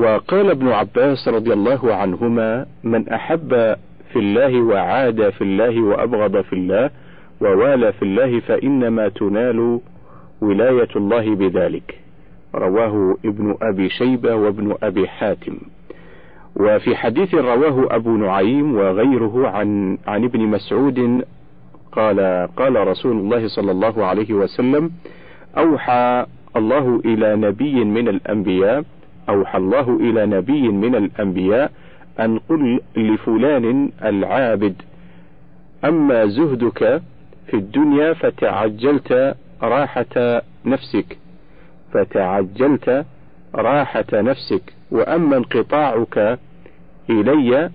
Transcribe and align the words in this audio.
وقال 0.00 0.50
ابن 0.50 0.68
عباس 0.68 1.28
رضي 1.28 1.52
الله 1.52 1.94
عنهما 1.94 2.66
من 2.84 3.08
أحب 3.08 3.48
في 4.12 4.18
الله 4.18 4.62
وعاد 4.62 5.30
في 5.30 5.44
الله 5.44 5.82
وأبغض 5.82 6.40
في 6.40 6.52
الله 6.52 6.90
ووالى 7.40 7.92
في 7.92 8.02
الله 8.02 8.40
فإنما 8.40 9.08
تنال 9.08 9.80
ولاية 10.40 10.88
الله 10.96 11.34
بذلك. 11.34 11.98
رواه 12.54 13.16
ابن 13.24 13.56
أبي 13.62 13.88
شيبة 13.88 14.34
وابن 14.34 14.74
أبي 14.82 15.08
حاتم. 15.08 15.56
وفي 16.56 16.96
حديث 16.96 17.34
رواه 17.34 17.86
أبو 17.90 18.16
نعيم 18.16 18.76
وغيره 18.76 19.48
عن 19.48 19.98
عن 20.06 20.24
ابن 20.24 20.40
مسعود 20.40 21.24
قال 21.92 22.48
قال 22.56 22.88
رسول 22.88 23.16
الله 23.16 23.48
صلى 23.48 23.70
الله 23.70 24.04
عليه 24.06 24.34
وسلم 24.34 24.90
أوحى 25.58 26.26
الله 26.56 27.00
إلى 27.04 27.36
نبي 27.36 27.84
من 27.84 28.08
الأنبياء 28.08 28.84
أوحى 29.28 29.58
الله 29.58 29.96
إلى 29.96 30.26
نبي 30.26 30.68
من 30.68 30.94
الأنبياء 30.94 31.72
أن 32.20 32.38
قل 32.38 32.80
لفلان 32.96 33.90
العابد 34.04 34.74
أما 35.84 36.26
زهدك 36.26 37.02
في 37.46 37.54
الدنيا 37.56 38.12
فتعجلت 38.12 39.36
راحة 39.62 40.42
نفسك 40.64 41.18
فتعجلت 41.92 43.04
راحة 43.54 44.06
نفسك 44.12 44.62
وأما 44.90 45.36
انقطاعك 45.36 46.38
إلي 47.10 47.70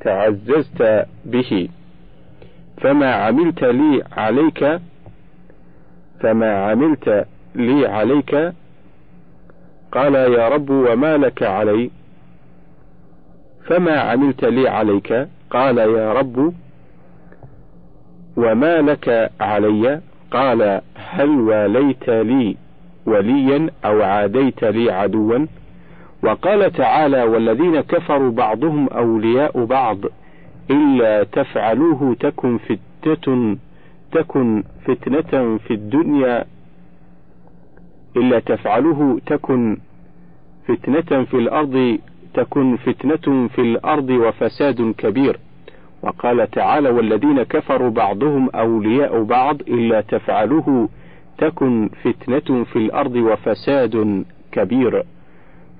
فتعززت 0.00 1.06
به 1.24 1.68
فما 2.80 3.14
عملت 3.14 3.64
لي 3.64 4.02
عليك 4.12 4.80
فما 6.20 6.64
عملت 6.70 7.26
لي 7.54 7.86
عليك 7.86 8.52
قال 9.92 10.14
يا 10.14 10.48
رب 10.48 10.70
وما 10.70 11.16
لك 11.16 11.42
علي؟ 11.42 11.90
فما 13.66 14.00
عملت 14.00 14.44
لي 14.44 14.68
عليك؟ 14.68 15.28
قال 15.50 15.78
يا 15.78 16.12
رب 16.12 16.52
وما 18.36 18.80
لك 18.80 19.30
علي؟ 19.40 20.00
قال 20.30 20.80
هل 20.94 21.28
واليت 21.40 22.10
لي 22.10 22.56
وليا 23.06 23.70
أو 23.84 24.02
عاديت 24.02 24.64
لي 24.64 24.92
عدوا؟ 24.92 25.46
وقال 26.22 26.72
تعالى 26.72 27.22
والذين 27.22 27.80
كفروا 27.80 28.30
بعضهم 28.30 28.88
أولياء 28.88 29.64
بعض 29.64 29.98
إلا 30.70 31.24
تفعلوه 31.24 32.16
تكن 32.20 32.58
فتنة 32.58 33.56
تكن 34.12 34.62
فتنة 34.86 35.58
في 35.58 35.74
الدنيا 35.74 36.44
إلا 38.16 38.38
تفعلوه 38.38 39.20
تكن 39.26 39.76
فتنة 40.68 41.24
في 41.24 41.34
الأرض 41.34 41.98
تكن 42.34 42.76
فتنة 42.76 43.48
في 43.48 43.60
الأرض 43.60 44.10
وفساد 44.10 44.94
كبير. 44.98 45.38
وقال 46.02 46.50
تعالى 46.50 46.88
والذين 46.90 47.42
كفروا 47.42 47.90
بعضهم 47.90 48.50
أولياء 48.54 49.22
بعض 49.22 49.60
إلا 49.60 50.00
تفعلوه 50.00 50.88
تكن 51.38 51.90
فتنة 52.04 52.64
في 52.64 52.76
الأرض 52.76 53.16
وفساد 53.16 54.24
كبير. 54.52 55.04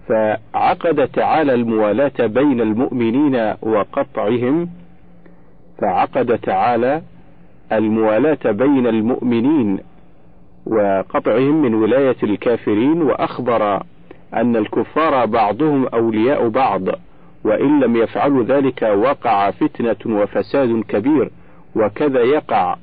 فعقد 0.08 1.08
تعالى 1.08 1.54
الموالاة 1.54 2.26
بين 2.26 2.60
المؤمنين 2.60 3.54
وقطعهم. 3.62 4.68
فعقد 5.78 6.38
تعالى 6.38 7.02
الموالاة 7.72 8.50
بين 8.50 8.86
المؤمنين 8.86 9.78
وقطعهم 10.66 11.62
من 11.62 11.74
ولاية 11.74 12.16
الكافرين 12.22 13.02
وأخبر 13.02 13.82
أن 14.34 14.56
الكفار 14.56 15.26
بعضهم 15.26 15.86
أولياء 15.86 16.48
بعض 16.48 16.82
وإن 17.44 17.80
لم 17.80 17.96
يفعلوا 17.96 18.44
ذلك 18.44 18.82
وقع 18.82 19.50
فتنة 19.50 20.16
وفساد 20.16 20.82
كبير 20.88 21.30
وكذا 21.76 22.20
يقع. 22.20 22.76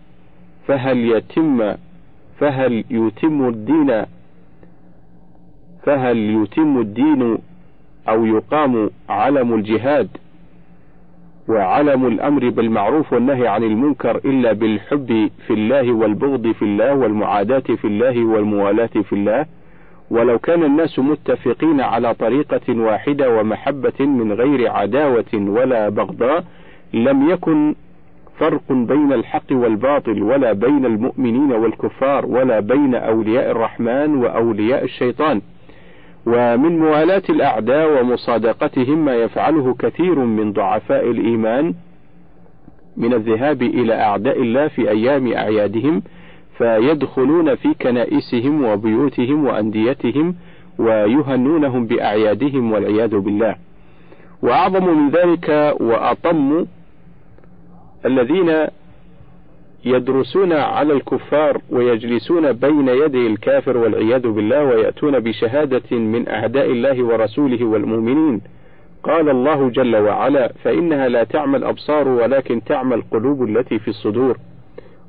فهل 0.68 0.98
يتم 0.98 1.76
فهل 2.40 2.84
يتم 2.90 3.48
الدين 3.48 4.06
فهل 5.84 6.18
يتم 6.18 6.80
الدين 6.82 7.38
أو 8.10 8.26
يقام 8.26 8.90
علم 9.10 9.54
الجهاد؟ 9.54 10.10
وعلم 11.50 12.08
الأمر 12.08 12.50
بالمعروف 12.50 13.14
والنهي 13.14 13.48
عن 13.48 13.64
المنكر 13.64 14.16
إلا 14.26 14.54
بالحب 14.54 15.30
في 15.48 15.54
الله 15.54 15.92
والبغض 15.92 16.52
في 16.52 16.62
الله 16.62 16.94
والمعاداة 16.96 17.60
في 17.60 17.86
الله 17.86 18.26
والموالاة 18.26 18.86
في 18.88 19.14
الله. 19.14 19.46
ولو 20.12 20.40
كان 20.40 20.64
الناس 20.64 21.00
متفقين 21.00 21.82
على 21.82 22.14
طريقة 22.14 22.82
واحدة 22.82 23.40
ومحبة 23.40 24.00
من 24.06 24.34
غير 24.34 24.72
عداوة 24.72 25.34
ولا 25.34 25.90
بغضاء 25.90 26.44
لم 26.94 27.30
يكن 27.30 27.76
فرق 28.40 28.72
بين 28.72 29.14
الحق 29.14 29.52
والباطل 29.52 30.24
ولا 30.24 30.54
بين 30.54 30.86
المؤمنين 30.86 31.52
والكفار 31.52 32.26
ولا 32.26 32.60
بين 32.60 32.96
أولياء 32.96 33.52
الرحمن 33.52 34.16
وأولياء 34.16 34.84
الشيطان. 34.84 35.42
ومن 36.26 36.80
موالاة 36.80 37.24
الأعداء 37.30 38.02
ومصادقتهم 38.02 39.06
ما 39.06 39.16
يفعله 39.16 39.76
كثير 39.80 40.20
من 40.20 40.54
ضعفاء 40.54 41.12
الإيمان 41.12 41.74
من 42.98 43.14
الذهاب 43.14 43.62
إلى 43.62 43.94
أعداء 43.94 44.42
الله 44.42 44.68
في 44.68 44.90
أيام 44.90 45.34
أعيادهم 45.34 46.02
فيدخلون 46.58 47.56
في 47.56 47.74
كنائسهم 47.82 48.66
وبيوتهم 48.66 49.46
وأنديتهم 49.46 50.36
ويهنونهم 50.80 51.86
بأعيادهم 51.86 52.72
والعياذ 52.72 53.20
بالله. 53.20 53.56
وأعظم 54.42 54.98
من 54.98 55.10
ذلك 55.10 55.76
وأطم 55.80 56.66
الذين 58.06 58.68
يدرسون 59.86 60.54
على 60.54 60.94
الكفار 60.94 61.62
ويجلسون 61.70 62.52
بين 62.52 62.88
يدي 62.88 63.28
الكافر 63.28 63.78
والعياذ 63.78 64.28
بالله 64.28 64.64
ويأتون 64.64 65.20
بشهادة 65.20 65.98
من 65.98 66.30
أعداء 66.30 66.72
الله 66.72 67.04
ورسوله 67.04 67.66
والمؤمنين. 67.66 68.42
قال 69.04 69.30
الله 69.30 69.70
جل 69.70 69.96
وعلا 69.96 70.54
فإنها 70.64 71.08
لا 71.08 71.24
تعمى 71.24 71.58
الأبصار 71.58 72.08
ولكن 72.08 72.64
تعمى 72.64 72.96
القلوب 72.96 73.44
التي 73.44 73.80
في 73.80 73.88
الصدور. 73.88 74.38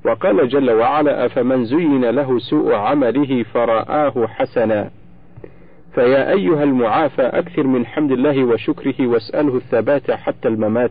وقال 0.06 0.48
جل 0.48 0.70
وعلا 0.70 1.26
أفمن 1.26 1.64
زين 1.64 2.04
له 2.04 2.38
سوء 2.38 2.75
عمله 2.75 3.42
فرآه 3.42 4.26
حسنا. 4.26 4.91
فيا 5.94 6.32
أيها 6.32 6.62
المعافى 6.62 7.22
أكثر 7.22 7.66
من 7.66 7.87
حمد 7.87 8.12
الله 8.12 8.44
وشكره 8.44 9.06
واسأله 9.06 9.56
الثبات 9.56 10.10
حتى 10.10 10.48
الممات. 10.48 10.91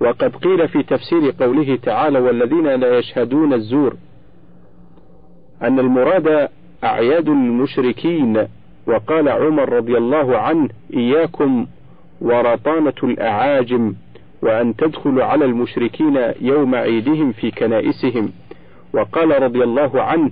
وقد 0.00 0.36
قيل 0.36 0.68
في 0.68 0.82
تفسير 0.82 1.34
قوله 1.40 1.76
تعالى 1.76 2.18
والذين 2.18 2.66
لا 2.66 2.98
يشهدون 2.98 3.52
الزور 3.52 3.96
أن 5.62 5.78
المراد 5.78 6.48
أعياد 6.84 7.28
المشركين 7.28 8.46
وقال 8.86 9.28
عمر 9.28 9.72
رضي 9.72 9.98
الله 9.98 10.38
عنه 10.38 10.68
إياكم 10.94 11.66
ورطانة 12.20 12.92
الأعاجم 13.02 13.94
وأن 14.42 14.76
تدخلوا 14.76 15.24
على 15.24 15.44
المشركين 15.44 16.18
يوم 16.40 16.74
عيدهم 16.74 17.32
في 17.32 17.50
كنائسهم. 17.50 18.32
وقال 18.94 19.42
رضي 19.42 19.64
الله 19.64 20.02
عنه 20.02 20.30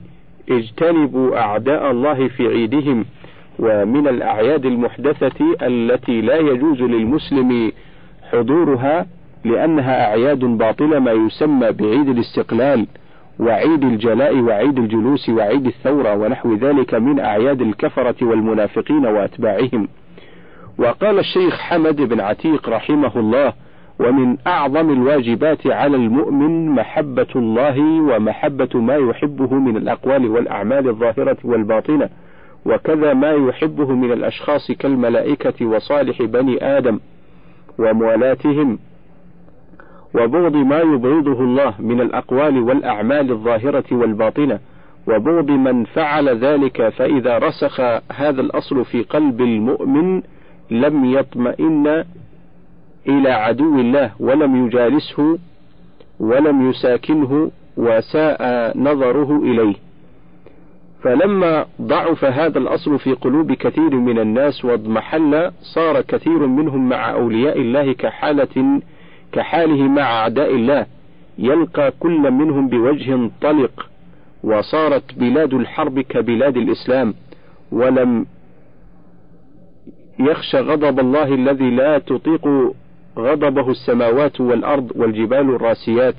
اجتنبوا 0.50 1.38
أعداء 1.38 1.90
الله 1.90 2.28
في 2.28 2.46
عيدهم 2.48 3.04
ومن 3.58 4.08
الأعياد 4.08 4.66
المحدثة 4.66 5.56
التي 5.62 6.20
لا 6.20 6.36
يجوز 6.36 6.80
للمسلم 6.82 7.72
حضورها 8.32 9.06
لأنها 9.44 10.06
أعياد 10.06 10.38
باطلة 10.38 10.98
ما 10.98 11.12
يسمى 11.12 11.72
بعيد 11.72 12.08
الاستقلال 12.08 12.86
وعيد 13.40 13.84
الجلاء 13.84 14.40
وعيد 14.40 14.78
الجلوس 14.78 15.28
وعيد 15.28 15.66
الثورة 15.66 16.14
ونحو 16.14 16.54
ذلك 16.54 16.94
من 16.94 17.20
أعياد 17.20 17.60
الكفرة 17.60 18.14
والمنافقين 18.22 19.06
وأتباعهم. 19.06 19.88
وقال 20.78 21.18
الشيخ 21.18 21.60
حمد 21.60 21.96
بن 21.96 22.20
عتيق 22.20 22.68
رحمه 22.68 23.12
الله 23.16 23.52
ومن 23.98 24.36
أعظم 24.46 24.90
الواجبات 24.90 25.66
على 25.66 25.96
المؤمن 25.96 26.70
محبة 26.70 27.26
الله 27.36 27.80
ومحبة 27.80 28.80
ما 28.80 28.96
يحبه 28.96 29.54
من 29.54 29.76
الأقوال 29.76 30.26
والأعمال 30.30 30.88
الظاهرة 30.88 31.36
والباطنة 31.44 32.08
وكذا 32.66 33.14
ما 33.14 33.30
يحبه 33.30 33.94
من 33.94 34.12
الأشخاص 34.12 34.72
كالملائكة 34.72 35.66
وصالح 35.66 36.22
بني 36.22 36.78
آدم 36.78 37.00
وموالاتهم 37.78 38.78
وبغض 40.14 40.56
ما 40.56 40.80
يبغضه 40.80 41.40
الله 41.40 41.74
من 41.78 42.00
الأقوال 42.00 42.58
والأعمال 42.58 43.30
الظاهرة 43.30 43.84
والباطنة 43.92 44.58
وبغض 45.08 45.50
من 45.50 45.84
فعل 45.84 46.28
ذلك 46.28 46.88
فإذا 46.88 47.38
رسخ 47.38 47.80
هذا 48.12 48.40
الأصل 48.40 48.84
في 48.84 49.02
قلب 49.02 49.40
المؤمن 49.40 50.22
لم 50.70 51.04
يطمئن 51.04 52.04
إلى 53.08 53.30
عدو 53.30 53.80
الله 53.80 54.12
ولم 54.20 54.66
يجالسه 54.66 55.38
ولم 56.20 56.70
يساكنه 56.70 57.50
وساء 57.76 58.72
نظره 58.78 59.42
إليه. 59.42 59.74
فلما 61.02 61.66
ضعف 61.82 62.24
هذا 62.24 62.58
الأصل 62.58 62.98
في 62.98 63.12
قلوب 63.12 63.52
كثير 63.52 63.94
من 63.94 64.18
الناس 64.18 64.64
واضمحل 64.64 65.50
صار 65.74 66.00
كثير 66.00 66.46
منهم 66.46 66.88
مع 66.88 67.12
أولياء 67.12 67.60
الله 67.60 67.92
كحالة 67.92 68.80
كحاله 69.32 69.82
مع 69.88 70.02
أعداء 70.02 70.54
الله 70.54 70.86
يلقى 71.38 71.92
كل 72.00 72.30
منهم 72.30 72.68
بوجه 72.68 73.30
طلق 73.40 73.88
وصارت 74.44 75.14
بلاد 75.14 75.54
الحرب 75.54 76.00
كبلاد 76.00 76.56
الإسلام 76.56 77.14
ولم 77.72 78.26
يخشى 80.18 80.58
غضب 80.58 81.00
الله 81.00 81.34
الذي 81.34 81.70
لا 81.70 81.98
تطيق 81.98 82.48
غضبه 83.18 83.70
السماوات 83.70 84.40
والأرض 84.40 84.92
والجبال 84.96 85.54
الراسيات. 85.54 86.14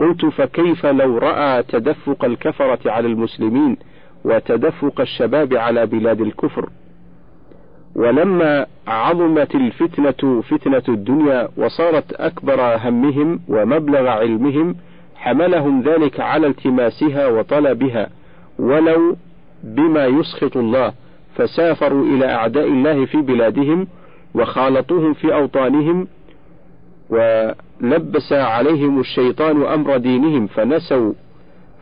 قلت 0.00 0.24
فكيف 0.24 0.86
لو 0.86 1.18
رأى 1.18 1.62
تدفق 1.62 2.24
الكفرة 2.24 2.90
على 2.90 3.08
المسلمين 3.08 3.76
وتدفق 4.24 5.00
الشباب 5.00 5.54
على 5.54 5.86
بلاد 5.86 6.20
الكفر؟ 6.20 6.68
ولما 7.96 8.66
عظمت 8.86 9.54
الفتنة 9.54 10.40
فتنة 10.40 10.82
الدنيا 10.88 11.48
وصارت 11.56 12.12
أكبر 12.12 12.60
همهم 12.60 13.40
ومبلغ 13.48 14.06
علمهم 14.08 14.76
حملهم 15.16 15.82
ذلك 15.82 16.20
على 16.20 16.46
التماسها 16.46 17.26
وطلبها 17.26 18.08
ولو 18.58 19.16
بما 19.64 20.06
يسخط 20.06 20.56
الله 20.56 20.92
فسافروا 21.36 22.04
إلى 22.06 22.26
أعداء 22.26 22.66
الله 22.66 23.04
في 23.04 23.20
بلادهم 23.20 23.86
وخالطوهم 24.34 25.14
في 25.14 25.34
أوطانهم 25.34 26.06
ولبس 27.10 28.32
عليهم 28.32 29.00
الشيطان 29.00 29.62
أمر 29.62 29.96
دينهم 29.96 30.46
فنسوا 30.46 31.12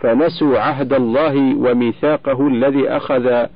فنسوا 0.01 0.59
عهد 0.59 0.93
الله 0.93 1.57
وميثاقه 1.57 2.49
الذي 2.49 2.89
أخذ 2.89 3.47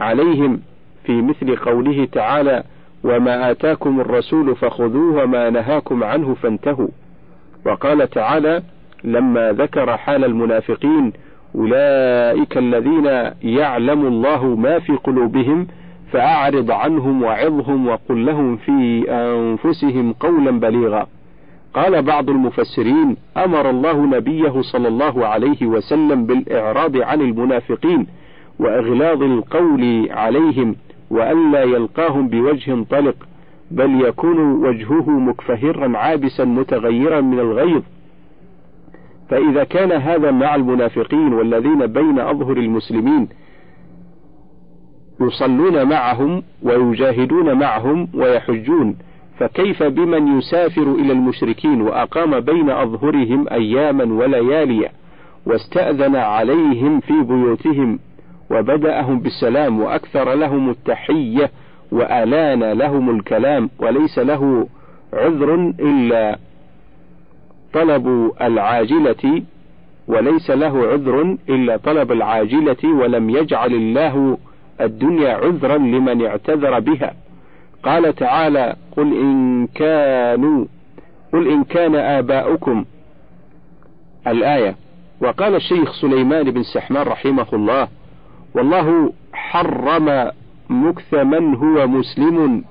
عليهم. 0.00 0.60
في 1.06 1.22
مثل 1.22 1.56
قوله 1.56 2.08
تعالى 2.12 2.62
وما 3.04 3.50
آتاكم 3.50 4.00
الرسول 4.00 4.56
فخذوه 4.56 5.22
وما 5.22 5.50
نهاكم 5.50 6.04
عنه 6.04 6.34
فانتهوا. 6.34 6.88
وقال 7.66 8.10
تعالى 8.10 8.62
لما 9.04 9.52
ذكر 9.52 9.96
حال 9.96 10.24
المنافقين 10.24 11.12
أولئك 11.54 12.58
الذين 12.58 13.06
يعلم 13.42 14.06
الله 14.06 14.46
ما 14.46 14.78
في 14.78 14.92
قلوبهم 14.92 15.66
فأعرض 16.12 16.70
عنهم 16.70 17.22
وعظهم 17.22 17.88
وقل 17.88 18.26
لهم 18.26 18.56
في 18.56 19.04
أنفسهم 19.10 20.12
قولا 20.12 20.50
بليغا. 20.50 21.06
قال 21.74 22.02
بعض 22.02 22.30
المفسرين 22.30 23.16
أمر 23.36 23.70
الله 23.70 24.06
نبيه 24.06 24.60
صلى 24.60 24.88
الله 24.88 25.26
عليه 25.26 25.66
وسلم 25.66 26.26
بالإعراض 26.26 26.96
عن 26.96 27.20
المنافقين 27.20 28.06
وإغلاظ 28.58 29.22
القول 29.22 30.08
عليهم 30.10 30.76
وألا 31.10 31.62
يلقاهم 31.62 32.28
بوجه 32.28 32.84
طلق 32.90 33.16
بل 33.70 34.00
يكون 34.04 34.38
وجهه 34.38 35.10
مكفهرا 35.10 35.98
عابسا 35.98 36.44
متغيرا 36.44 37.20
من 37.20 37.38
الغيظ. 37.38 37.82
فإذا 39.28 39.64
كان 39.64 39.92
هذا 39.92 40.30
مع 40.30 40.54
المنافقين 40.54 41.32
والذين 41.32 41.86
بين 41.86 42.18
أظهر 42.18 42.56
المسلمين 42.56 43.28
يصلون 45.20 45.88
معهم 45.88 46.42
ويجاهدون 46.62 47.58
معهم 47.58 48.08
ويحجون 48.14 48.96
فكيف 49.38 49.82
بمن 49.82 50.38
يسافر 50.38 50.82
إلى 50.82 51.12
المشركين 51.12 51.82
وأقام 51.82 52.40
بين 52.40 52.70
أظهرهم 52.70 53.48
أياما 53.48 54.04
وليالي 54.04 54.88
واستأذن 55.46 56.16
عليهم 56.16 57.00
في 57.00 57.12
بيوتهم؟ 57.22 57.98
وبدأهم 58.50 59.20
بالسلام 59.20 59.80
وأكثر 59.80 60.34
لهم 60.34 60.70
التحية 60.70 61.50
وألان 61.92 62.72
لهم 62.72 63.16
الكلام 63.16 63.70
وليس 63.78 64.18
له 64.18 64.68
عذر 65.12 65.54
إلا 65.80 66.38
طلب 67.72 68.32
العاجلة 68.40 69.42
وليس 70.08 70.50
له 70.50 70.86
عذر 70.86 71.36
إلا 71.48 71.76
طلب 71.76 72.12
العاجلة 72.12 72.84
ولم 72.84 73.30
يجعل 73.30 73.74
الله 73.74 74.38
الدنيا 74.80 75.34
عذرا 75.34 75.78
لمن 75.78 76.26
اعتذر 76.26 76.80
بها. 76.80 77.14
قال 77.82 78.14
تعالى 78.14 78.76
قل 78.96 79.20
إن 79.20 79.66
كانوا 79.66 80.64
قل 81.32 81.48
إن 81.48 81.64
كان 81.64 81.94
آباؤكم. 81.94 82.84
الآية. 84.26 84.76
وقال 85.20 85.54
الشيخ 85.54 85.92
سليمان 85.92 86.50
بن 86.50 86.62
سحمان 86.62 87.02
رحمه 87.06 87.46
الله 87.52 87.88
والله 88.56 89.12
حرم 89.32 90.30
مكث 90.70 91.14
من 91.14 91.54
هو 91.54 91.86
مسلم 91.86 92.64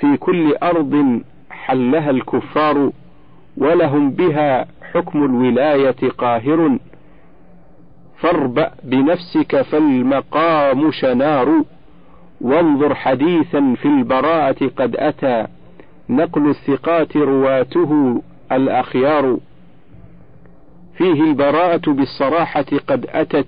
في 0.00 0.16
كل 0.16 0.56
أرض 0.62 1.20
حلها 1.50 2.10
الكفار 2.10 2.90
ولهم 3.56 4.10
بها 4.10 4.66
حكم 4.92 5.24
الولاية 5.24 6.10
قاهر. 6.18 6.78
فاربأ 8.16 8.70
بنفسك 8.84 9.62
فالمقام 9.62 10.90
شنار. 10.90 11.64
وانظر 12.40 12.94
حديثا 12.94 13.74
في 13.74 13.88
البراءة 13.88 14.70
قد 14.76 14.96
أتى. 14.96 15.46
نقل 16.08 16.48
الثقات 16.50 17.16
رواته 17.16 18.22
الأخيار. 18.52 19.38
فيه 20.96 21.22
البراءة 21.22 21.90
بالصراحة 21.90 22.66
قد 22.88 23.06
أتت. 23.08 23.46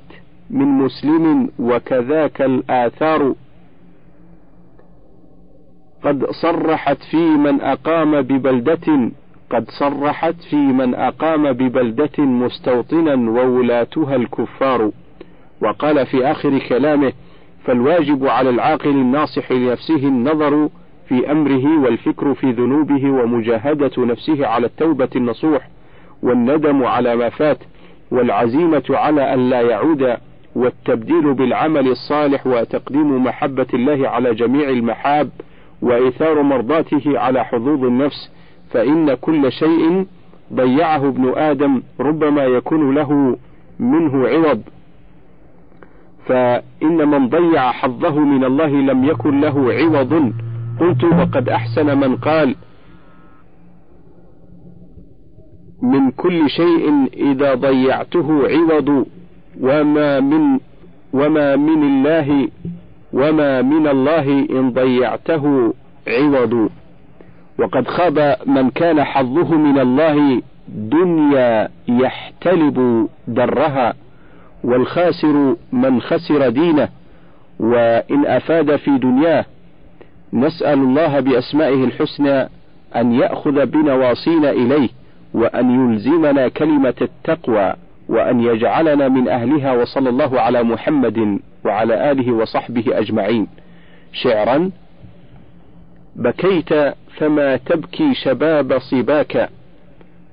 من 0.51 0.67
مسلم 0.67 1.51
وكذاك 1.59 2.43
الآثار. 2.43 3.35
قد 6.03 6.27
صرحت 6.43 6.99
في 7.11 7.17
من 7.17 7.61
أقام 7.61 8.23
ببلدة 8.23 9.11
قد 9.51 9.71
صرحت 9.81 10.35
في 10.51 10.57
من 10.57 10.95
أقام 10.95 11.53
ببلدة 11.53 12.25
مستوطنا 12.25 13.31
وولاتها 13.31 14.17
الكفار. 14.17 14.91
وقال 15.63 16.07
في 16.07 16.31
آخر 16.31 16.59
كلامه 16.59 17.13
فالواجب 17.65 18.27
على 18.27 18.51
العاقل 18.51 18.91
الناصح 18.91 19.53
لنفسه 19.53 19.97
النظر 20.09 20.69
في 21.09 21.31
أمره 21.33 21.81
والفكر 21.81 22.35
في 22.35 22.51
ذنوبه 22.51 23.11
ومجاهدة 23.11 23.91
نفسه 23.99 24.47
على 24.47 24.67
التوبة 24.67 25.09
النصوح 25.17 25.69
والندم 26.23 26.85
على 26.85 27.17
ما 27.17 27.29
فات 27.29 27.59
والعزيمة 28.11 28.83
على 28.91 29.35
أن 29.35 29.51
لا 29.51 29.61
يعود 29.61 30.17
والتبديل 30.57 31.35
بالعمل 31.35 31.89
الصالح 31.89 32.47
وتقديم 32.47 33.25
محبة 33.25 33.67
الله 33.75 34.09
على 34.09 34.35
جميع 34.35 34.69
المحاب 34.69 35.31
وإيثار 35.83 36.43
مرضاته 36.43 37.19
على 37.19 37.45
حظوظ 37.45 37.85
النفس 37.85 38.31
فإن 38.71 39.15
كل 39.15 39.53
شيء 39.53 40.07
ضيعه 40.53 41.09
ابن 41.09 41.33
آدم 41.37 41.83
ربما 42.01 42.45
يكون 42.45 42.95
له 42.95 43.37
منه 43.79 44.29
عوض. 44.29 44.63
فإن 46.27 47.09
من 47.09 47.29
ضيع 47.29 47.73
حظه 47.73 48.19
من 48.19 48.45
الله 48.45 48.69
لم 48.69 49.05
يكن 49.05 49.41
له 49.41 49.73
عوض. 49.73 50.33
قلت 50.81 51.05
وقد 51.05 51.49
أحسن 51.49 51.99
من 51.99 52.17
قال 52.17 52.55
من 55.83 56.11
كل 56.11 56.51
شيء 56.51 57.09
إذا 57.15 57.55
ضيعته 57.55 58.49
عوض. 58.49 59.07
وما 59.61 60.21
من 60.21 60.59
وما 61.13 61.57
من 61.57 61.83
الله 61.83 62.49
وما 63.13 63.63
من 63.63 63.87
الله 63.87 64.47
إن 64.51 64.71
ضيعته 64.73 65.75
عوض. 66.09 66.71
وقد 67.59 67.89
خاب 67.89 68.37
من 68.47 68.71
كان 68.71 69.05
حظه 69.05 69.55
من 69.55 69.79
الله 69.79 70.43
دنيا 70.69 71.69
يحتلب 71.89 73.09
درها 73.29 73.95
والخاسر 74.65 75.57
من 75.73 76.01
خسر 76.01 76.49
دينه. 76.49 76.89
وإن 77.61 78.27
أفاد 78.27 78.77
في 78.77 78.99
دنياه 78.99 79.45
نسأل 80.33 80.79
الله 80.79 81.21
بأسمائه 81.21 81.85
الحسنى 81.85 82.49
أن 82.97 83.13
يأخذ 83.13 83.67
بنواصينا 83.67 84.51
إليه 84.51 84.89
وأن 85.35 85.71
يلزمنا 85.71 86.49
كلمة 86.49 86.95
التقوى. 87.03 87.75
وأن 88.09 88.41
يجعلنا 88.41 89.09
من 89.09 89.29
أهلها 89.29 89.73
وصلى 89.73 90.09
الله 90.09 90.41
على 90.41 90.63
محمد 90.63 91.39
وعلى 91.65 92.11
آله 92.11 92.33
وصحبه 92.33 92.85
أجمعين. 92.89 93.47
شعرا 94.13 94.71
بكيت 96.17 96.73
فما 97.17 97.57
تبكي 97.57 98.15
شباب 98.15 98.79
صباك 98.79 99.49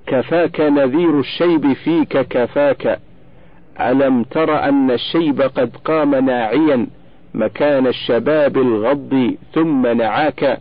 كفاك 0.07 0.59
نذير 0.59 1.19
الشيب 1.19 1.73
فيك 1.73 2.17
كفاك. 2.17 2.99
ألم 3.79 4.23
تر 4.23 4.63
أن 4.63 4.91
الشيب 4.91 5.41
قد 5.41 5.71
قام 5.85 6.15
ناعيا 6.15 6.87
مكان 7.33 7.87
الشباب 7.87 8.57
الغض 8.57 9.35
ثم 9.53 9.87
نعاك. 9.87 10.59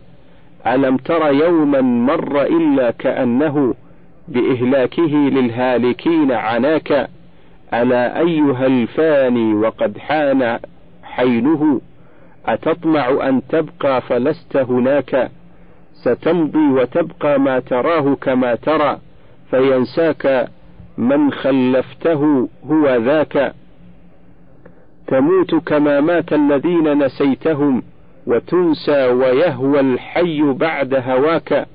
ألم 0.67 0.97
تر 0.97 1.33
يوما 1.33 1.81
مر 1.81 2.41
إلا 2.41 2.91
كأنه 2.91 3.73
بإهلاكه 4.27 5.13
للهالكين 5.13 6.31
عناك 6.31 7.09
ألا 7.73 8.19
أيها 8.19 8.65
الفاني 8.65 9.53
وقد 9.53 9.97
حان 9.97 10.59
حينه 11.03 11.81
أتطمع 12.45 13.29
أن 13.29 13.41
تبقى 13.49 14.01
فلست 14.01 14.57
هناك؟ 14.57 15.31
ستمضي 15.93 16.67
وتبقى 16.67 17.39
ما 17.39 17.59
تراه 17.59 18.15
كما 18.15 18.55
ترى 18.55 18.99
فينساك 19.49 20.47
من 20.97 21.31
خلفته 21.31 22.49
هو 22.65 22.95
ذاك. 22.95 23.53
تموت 25.07 25.55
كما 25.55 26.01
مات 26.01 26.33
الذين 26.33 27.03
نسيتهم 27.05 27.83
وتنسى 28.27 29.07
ويهوى 29.07 29.79
الحي 29.79 30.41
بعد 30.41 30.93
هواك. 30.93 31.67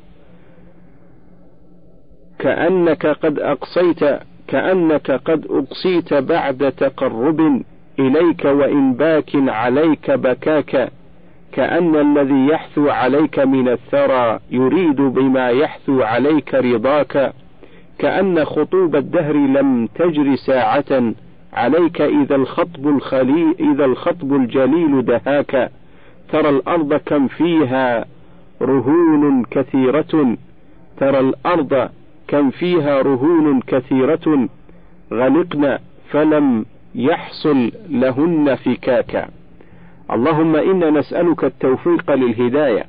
كأنك 2.39 3.07
قد 3.07 3.39
أقصيت 3.39 4.05
كأنك 4.49 5.11
قد 5.11 5.47
أقصيت 5.51 6.15
بعد 6.15 6.73
تقرب 6.73 7.63
إليك 7.99 8.45
وإن 8.45 8.93
باك 8.93 9.31
عليك 9.35 10.11
بكاك 10.11 10.93
كأن 11.53 11.97
الذي 11.97 12.47
يحثو 12.47 12.89
عليك 12.89 13.39
من 13.39 13.69
الثرى 13.69 14.39
يريد 14.51 14.97
بما 14.97 15.49
يحثو 15.49 16.03
عليك 16.03 16.55
رضاك 16.55 17.33
كأن 17.99 18.45
خطوب 18.45 18.97
الدهر 18.97 19.35
لم 19.35 19.87
تجر 19.87 20.37
ساعة 20.37 21.13
عليك 21.53 22.01
إذا 22.01 22.35
الخطب 22.37 22.89
الخلي 22.89 23.55
إذا 23.61 23.85
الخطب 23.85 24.35
الجليل 24.35 25.05
دهاك 25.05 25.71
ترى 26.33 26.49
الأرض 26.49 26.95
كم 26.95 27.29
فيها 27.29 28.05
رهون 28.63 29.45
كثيرة 29.51 30.37
ترى 31.01 31.21
الأرض 31.21 31.89
كم 32.29 32.51
فيها 32.51 33.03
رهون 33.03 33.61
كثيرة 33.61 34.49
غلقن 35.13 35.79
فلم 36.11 36.65
يحصل 36.95 37.73
لهن 37.91 38.55
فكاكا 38.55 39.29
اللهم 40.11 40.57
إنا 40.57 40.91
نسألك 40.91 41.45
التوفيق 41.45 42.11
للهداية 42.15 42.85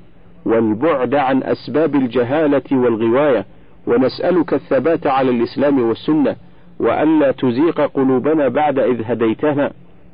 والبعد 0.46 1.16
عن 1.16 1.44
أسباب 1.44 1.96
الجهالة 1.96 2.64
والغواية 2.72 3.46
ونسألك 3.88 4.54
الثبات 4.54 5.08
على 5.08 5.32
الإسلام 5.32 5.82
والسنة 5.82 6.36
وألا 6.80 7.32
تزيق 7.32 7.82
قلوبنا 7.82 8.48
بعد 8.48 8.80
إذ 8.80 9.02
هديتنا 9.06 9.72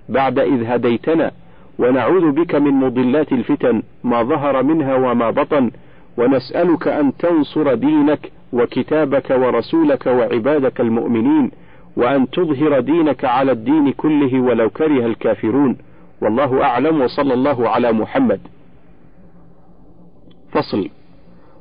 بعد 0.10 0.40
إذ 0.40 0.64
هديتنا 0.66 1.32
ونعوذ 1.80 2.32
بك 2.32 2.56
من 2.56 2.72
مضلات 2.72 3.32
الفتن 3.32 3.84
ما 4.04 4.24
ظهر 4.24 4.64
منها 4.64 4.96
وما 4.96 5.30
بطن. 5.30 5.72
ونسألك 6.18 6.88
أن 6.88 7.18
تنصر 7.18 7.74
دينك 7.74 8.32
وكتابك 8.54 9.30
ورسولك 9.30 10.06
وعبادك 10.06 10.82
المؤمنين 10.82 11.52
وأن 11.98 12.30
تظهر 12.30 12.80
دينك 12.80 13.26
على 13.26 13.52
الدين 13.52 13.92
كله 13.92 14.40
ولو 14.40 14.70
كره 14.70 15.06
الكافرون. 15.06 15.78
والله 16.22 16.64
أعلم 16.64 17.02
وصلى 17.02 17.34
الله 17.34 17.70
على 17.70 17.92
محمد. 17.92 18.40
فصل. 20.52 20.90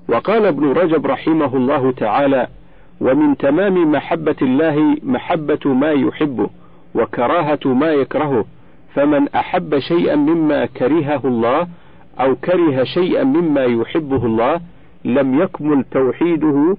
وقال 0.08 0.46
ابن 0.46 0.72
رجب 0.72 1.06
رحمه 1.06 1.56
الله 1.56 1.92
تعالى 1.92 2.46
ومن 3.00 3.36
تمام 3.36 3.92
محبة 3.92 4.36
الله 4.42 4.96
محبة 5.02 5.74
ما 5.74 5.90
يحبه 5.90 6.50
وكراهة 6.94 7.58
ما 7.64 7.92
يكرهه 7.92 8.44
فمن 8.94 9.28
أحب 9.28 9.78
شيئا 9.78 10.16
مما 10.16 10.66
كرهه 10.66 11.20
الله 11.24 11.66
أو 12.20 12.36
كره 12.36 12.84
شيئا 12.84 13.24
مما 13.24 13.64
يحبه 13.64 14.26
الله 14.26 14.60
لم 15.04 15.42
يكمل 15.42 15.84
توحيده 15.90 16.76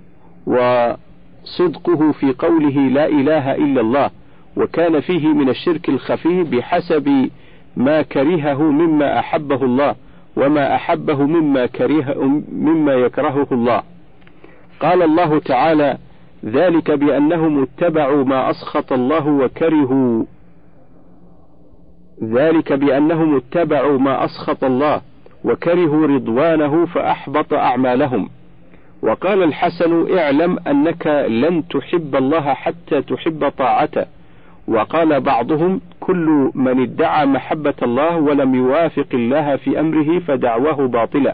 وصدقه 0.48 2.12
في 2.12 2.34
قوله 2.40 2.80
لا 2.80 3.08
إله 3.08 3.56
إلا 3.56 3.82
الله 3.82 4.10
وكان 4.58 5.00
فيه 5.00 5.28
من 5.28 5.50
الشرك 5.50 5.90
الخفي 5.90 6.44
بحسب 6.44 7.30
ما 7.78 8.02
كرهه 8.02 8.64
مما 8.64 9.20
أحبه 9.20 9.64
الله 9.64 9.96
وما 10.38 10.76
أحبه 10.76 11.24
مما 11.26 11.66
كره 11.66 12.44
مما 12.52 12.94
يكرهه 12.94 13.48
الله. 13.52 13.84
قال 14.80 15.04
الله 15.04 15.40
تعالى 15.40 15.98
ذلك 16.46 16.92
بأنهم 16.92 17.64
اتبعوا 17.64 18.24
ما 18.24 18.50
أسخط 18.50 18.94
الله 18.94 19.28
وكرهوا. 19.28 20.24
ذلك 22.24 22.74
بأنهم 22.74 23.36
اتبعوا 23.36 24.00
ما 24.00 24.26
أسخط 24.26 24.64
الله 24.64 25.02
وكرهوا 25.46 26.08
رضوانه 26.08 26.86
فأحبط 26.86 27.54
أعمالهم. 27.54 28.30
وقال 29.02 29.44
الحسن 29.44 30.18
اعلم 30.18 30.60
أنك 30.68 31.08
لن 31.30 31.68
تحب 31.68 32.16
الله 32.16 32.54
حتى 32.54 33.02
تحب 33.02 33.50
طاعته. 33.50 34.06
وقال 34.68 35.22
بعضهم 35.22 35.82
كل 36.00 36.52
من 36.56 36.82
ادعى 36.82 37.26
محبة 37.26 37.74
الله 37.84 38.18
ولم 38.18 38.56
يوافق 38.56 39.08
الله 39.14 39.56
في 39.56 39.80
أمره 39.80 40.20
فدعواه 40.20 40.88
باطلة 40.88 41.34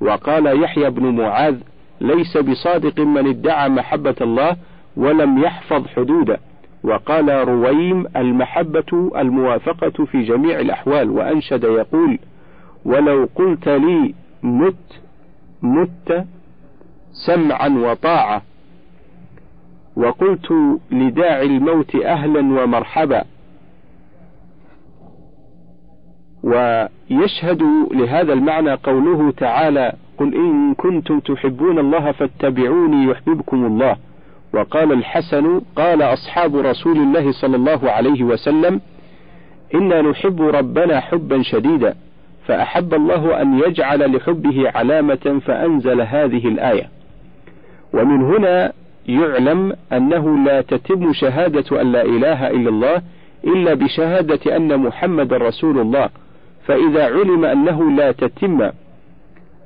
وقال 0.00 0.62
يحيى 0.62 0.90
بن 0.90 1.06
معاذ 1.06 1.56
ليس 2.00 2.36
بصادق 2.36 3.00
من 3.00 3.28
ادعى 3.28 3.68
محبة 3.68 4.14
الله 4.20 4.56
ولم 4.96 5.38
يحفظ 5.38 5.86
حدوده. 5.86 6.38
وقال 6.84 7.48
رويم 7.48 8.04
المحبة 8.16 9.10
الموافقة 9.16 10.04
في 10.04 10.22
جميع 10.22 10.60
الأحوال 10.60 11.10
وأنشد 11.10 11.64
يقول 11.64 12.18
ولو 12.86 13.28
قلت 13.34 13.68
لي 13.68 14.14
مت 14.42 15.00
مت 15.62 16.26
سمعا 17.26 17.68
وطاعة. 17.68 18.42
وقلت 19.96 20.52
لداعي 20.90 21.46
الموت 21.46 21.96
أهلا 21.96 22.62
ومرحبا. 22.62 23.24
ويشهد 26.42 27.62
لهذا 27.92 28.32
المعنى 28.32 28.72
قوله 28.72 29.30
تعالى 29.30 29.92
قل 30.18 30.34
إن 30.34 30.74
كنتم 30.74 31.20
تحبون 31.20 31.78
الله 31.78 32.12
فاتبعوني 32.12 33.10
يحببكم 33.10 33.66
الله 33.66 33.96
وقال 34.54 34.92
الحسن 34.92 35.60
قال 35.76 36.02
أصحاب 36.02 36.56
رسول 36.56 36.96
الله 36.96 37.32
صلى 37.32 37.56
الله 37.56 37.90
عليه 37.90 38.22
وسلم 38.24 38.80
إنا 39.74 40.02
نحب 40.02 40.42
ربنا 40.42 41.00
حبا 41.00 41.42
شديدا 41.42 41.94
فأحب 42.46 42.94
الله 42.94 43.42
أن 43.42 43.58
يجعل 43.58 44.16
لحبه 44.16 44.70
علامة 44.74 45.40
فأنزل 45.46 46.00
هذه 46.00 46.48
الآية. 46.48 46.88
ومن 47.92 48.22
هنا 48.22 48.72
يعلم 49.08 49.72
أنه 49.92 50.38
لا 50.44 50.60
تتم 50.60 51.12
شهادة 51.12 51.82
أن 51.82 51.92
لا 51.92 52.02
إله 52.02 52.50
إلا 52.50 52.68
الله 52.68 53.02
إلا 53.44 53.74
بشهادة 53.74 54.56
أن 54.56 54.78
محمد 54.78 55.32
رسول 55.32 55.78
الله. 55.78 56.08
فإذا 56.66 57.04
علم 57.04 57.44
أنه 57.44 57.90
لا 57.90 58.12
تتم 58.12 58.70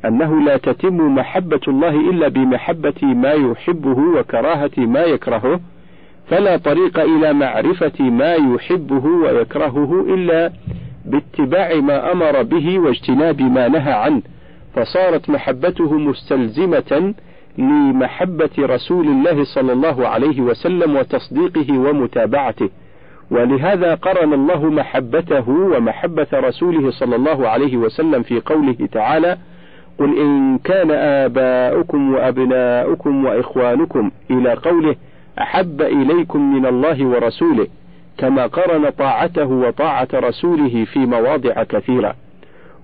أنه 0.04 0.40
لا 0.40 0.56
تتم 0.56 1.14
محبة 1.14 1.60
الله 1.68 2.10
إلا 2.10 2.28
بمحبة 2.28 3.02
ما 3.02 3.32
يحبه 3.32 3.98
وكراهة 3.98 4.70
ما 4.76 5.00
يكرهه 5.00 5.60
فلا 6.28 6.56
طريق 6.56 7.00
إلى 7.00 7.32
معرفة 7.32 8.02
ما 8.02 8.34
يحبه 8.34 9.06
ويكرهه 9.06 10.04
إلا 10.14 10.52
باتباع 11.04 11.74
ما 11.74 12.12
أمر 12.12 12.42
به 12.42 12.78
واجتناب 12.78 13.40
ما 13.40 13.68
نهى 13.68 13.92
عنه 13.92 14.22
فصارت 14.74 15.30
محبته 15.30 15.98
مستلزمة 15.98 17.14
لمحبة 17.58 18.50
رسول 18.58 19.06
الله 19.06 19.44
صلى 19.44 19.72
الله 19.72 20.08
عليه 20.08 20.40
وسلم 20.40 20.96
وتصديقه 20.96 21.78
ومتابعته. 21.78 22.70
ولهذا 23.30 23.94
قرن 23.94 24.32
الله 24.32 24.64
محبته 24.70 25.48
ومحبة 25.48 26.26
رسوله 26.34 26.90
صلى 26.90 27.16
الله 27.16 27.48
عليه 27.48 27.76
وسلم 27.76 28.22
في 28.22 28.40
قوله 28.40 28.76
تعالى 28.92 29.36
قل 29.98 30.18
إن 30.18 30.58
كان 30.58 30.90
آباؤكم 30.90 32.14
وأبناؤكم 32.14 33.24
وإخوانكم 33.24 34.10
إلى 34.30 34.52
قوله 34.52 34.96
أحب 35.38 35.82
إليكم 35.82 36.54
من 36.54 36.66
الله 36.66 37.06
ورسوله 37.06 37.66
كما 38.20 38.46
قرن 38.46 38.90
طاعته 38.90 39.46
وطاعة 39.46 40.08
رسوله 40.14 40.84
في 40.84 40.98
مواضع 40.98 41.62
كثيرة. 41.62 42.14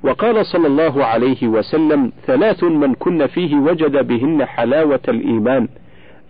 وقال 0.02 0.46
صلى 0.46 0.66
الله 0.66 1.04
عليه 1.04 1.48
وسلم 1.48 2.12
ثلاث 2.26 2.64
من 2.64 2.94
كن 2.94 3.26
فيه 3.26 3.56
وجد 3.56 4.06
بهن 4.06 4.44
حلاوة 4.44 5.00
الإيمان 5.08 5.68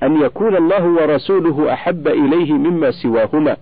أن 0.02 0.20
يكون 0.20 0.56
الله 0.56 0.84
ورسوله 0.84 1.72
أحب 1.72 2.08
إليه 2.08 2.52
مما 2.52 2.90
سواهما 2.90 3.56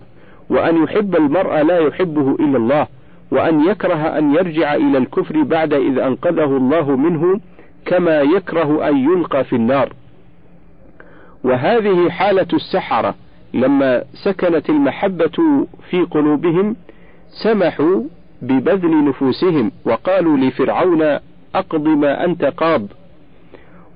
وأن 0.49 0.83
يحب 0.83 1.15
المرء 1.15 1.61
لا 1.61 1.79
يحبه 1.79 2.31
إلا 2.31 2.57
الله 2.57 2.87
وأن 3.31 3.65
يكره 3.65 4.17
أن 4.17 4.35
يرجع 4.35 4.75
إلى 4.75 4.97
الكفر 4.97 5.43
بعد 5.43 5.73
إذ 5.73 5.99
أنقذه 5.99 6.57
الله 6.57 6.95
منه 6.95 7.39
كما 7.85 8.21
يكره 8.21 8.89
أن 8.89 8.97
يلقى 8.97 9.43
في 9.43 9.55
النار. 9.55 9.93
وهذه 11.43 12.09
حالة 12.09 12.47
السحرة. 12.53 13.15
لما 13.55 14.03
سكنت 14.23 14.69
المحبة 14.69 15.65
في 15.89 16.01
قلوبهم 16.11 16.75
سمحوا 17.43 18.01
ببذل 18.41 19.05
نفوسهم 19.05 19.71
وقالوا 19.85 20.37
لفرعون 20.37 21.19
أقض 21.55 21.87
ما 21.87 22.25
أنت 22.25 22.45
قاض. 22.45 22.81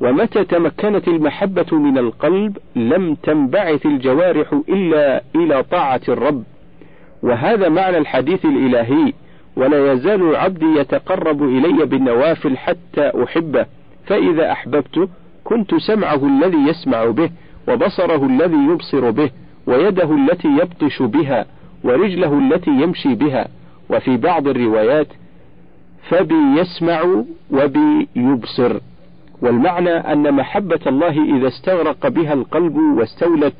ومتى 0.01 0.43
تمكنت 0.43 1.07
المحبة 1.07 1.77
من 1.77 1.97
القلب 1.97 2.57
لم 2.75 3.15
تنبعث 3.15 3.85
الجوارح 3.85 4.53
إلا 4.69 5.23
إلى 5.35 5.63
طاعة 5.63 6.01
الرب. 6.09 6.43
وهذا 7.23 7.69
معنى 7.69 7.97
الحديث 7.97 8.45
الإلهي 8.45 9.13
ولا 9.55 9.93
يزال 9.93 10.21
العبد 10.21 10.63
يتقرب 10.63 11.43
إلي 11.43 11.85
بالنوافل 11.85 12.57
حتى 12.57 13.11
أحبه 13.23 13.65
فإذا 14.05 14.51
أحببته 14.51 15.09
كنت 15.43 15.75
سمعه 15.75 16.27
الذي 16.27 16.57
يسمع 16.57 17.05
به 17.05 17.29
وبصره 17.67 18.25
الذي 18.25 18.57
يبصر 18.57 19.09
به. 19.11 19.29
ويده 19.69 20.15
التي 20.15 20.47
يبطش 20.47 21.01
بها 21.01 21.45
ورجله 21.83 22.39
التي 22.39 22.71
يمشي 22.71 23.15
بها. 23.15 23.47
وفي 23.89 24.17
بعض 24.17 24.47
الروايات 24.47 25.07
فبي 26.09 26.59
يسمع 26.59 27.23
وبي 27.51 28.07
يبصر. 28.15 28.79
والمعنى 29.41 29.89
أن 29.89 30.33
محبة 30.33 30.79
الله 30.87 31.37
إذا 31.37 31.47
استغرق 31.47 32.07
بها 32.07 32.33
القلب 32.33 32.75
واستولت 32.77 33.55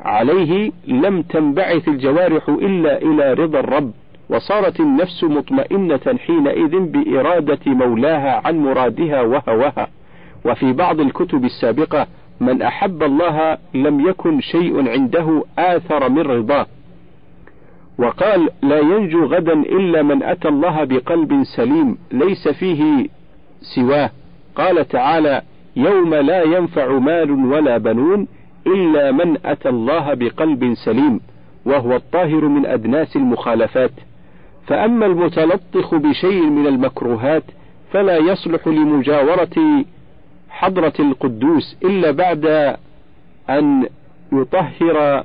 عليه 0.00 0.72
لم 0.86 1.22
تنبعث 1.22 1.88
الجوارح 1.88 2.48
إلا 2.48 3.02
إلى 3.02 3.32
رضا 3.32 3.60
الرب. 3.60 3.92
وصارت 4.30 4.80
النفس 4.80 5.24
مطمئنة 5.24 6.18
حينئذ 6.26 6.78
بإرادة 6.78 7.58
مولاها 7.66 8.46
عن 8.46 8.58
مرادها 8.58 9.20
وهوها 9.22 9.88
وفي 10.44 10.72
بعض 10.72 11.00
الكتب 11.00 11.44
السابقة 11.44 12.06
من 12.40 12.62
أحب 12.62 13.02
الله 13.02 13.58
لم 13.74 14.08
يكن 14.08 14.40
شيء 14.40 14.88
عنده 14.88 15.44
آثر 15.58 16.08
من 16.08 16.18
رضاه. 16.18 16.66
وقال 17.98 18.50
لا 18.62 18.78
ينجو 18.78 19.24
غدا 19.24 19.52
إلا 19.52 20.02
من 20.02 20.22
أتى 20.22 20.48
الله 20.48 20.84
بقلب 20.84 21.42
سليم 21.56 21.98
ليس 22.12 22.48
فيه 22.48 23.06
سواه. 23.74 24.10
قال 24.56 24.88
تعالى 24.88 25.42
يوم 25.76 26.14
لا 26.14 26.42
ينفع 26.42 26.98
مال 26.98 27.30
ولا 27.30 27.78
بنون 27.78 28.26
إلا 28.66 29.12
من 29.12 29.36
أتى 29.44 29.68
الله 29.68 30.14
بقلب 30.14 30.74
سليم 30.74 31.20
وهو 31.66 31.96
الطاهر 31.96 32.48
من 32.48 32.66
أدناس 32.66 33.16
المخالفات. 33.16 33.92
فأما 34.66 35.06
المتلطخ 35.06 35.94
بشيء 35.94 36.42
من 36.42 36.66
المكروهات 36.66 37.42
فلا 37.92 38.16
يصلح 38.16 38.68
لمجاورة 38.68 39.84
حضرة 40.50 40.92
القدوس 41.00 41.76
إلا 41.84 42.10
بعد 42.10 42.76
أن 43.50 43.88
يطهر 44.32 45.24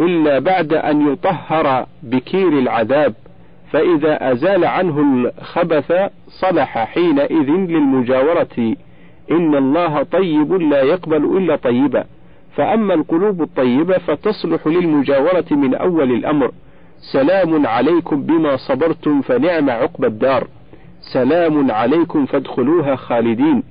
إلا 0.00 0.38
بعد 0.38 0.72
أن 0.72 1.12
يطهر 1.12 1.86
بكير 2.02 2.48
العذاب 2.48 3.14
فإذا 3.70 4.32
أزال 4.32 4.64
عنه 4.64 5.00
الخبث 5.00 5.92
صلح 6.28 6.84
حينئذ 6.84 7.50
للمجاورة 7.50 8.76
إن 9.30 9.54
الله 9.54 10.02
طيب 10.02 10.52
لا 10.52 10.82
يقبل 10.82 11.36
إلا 11.36 11.56
طيبا. 11.56 12.04
فأما 12.56 12.94
القلوب 12.94 13.42
الطيبة 13.42 13.98
فتصلح 13.98 14.66
للمجاورة 14.66 15.44
من 15.50 15.74
أول 15.74 16.12
الأمر. 16.12 16.50
سلام 17.12 17.66
عليكم 17.66 18.22
بما 18.22 18.56
صبرتم 18.56 19.22
فنعم 19.22 19.70
عقب 19.70 20.04
الدار. 20.04 20.46
سلام 21.12 21.70
عليكم 21.70 22.26
فادخلوها 22.26 22.96
خالدين. 22.96 23.62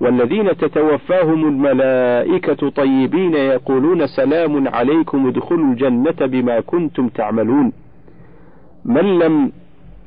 والذين 0.00 0.56
تتوفاهم 0.56 1.48
الملائكة 1.48 2.70
طيبين 2.70 3.34
يقولون 3.34 4.06
سلام 4.06 4.68
عليكم 4.68 5.26
ادخلوا 5.26 5.72
الجنة 5.72 6.26
بما 6.26 6.60
كنتم 6.60 7.08
تعملون. 7.08 7.72
من 8.84 9.18
لم 9.18 9.52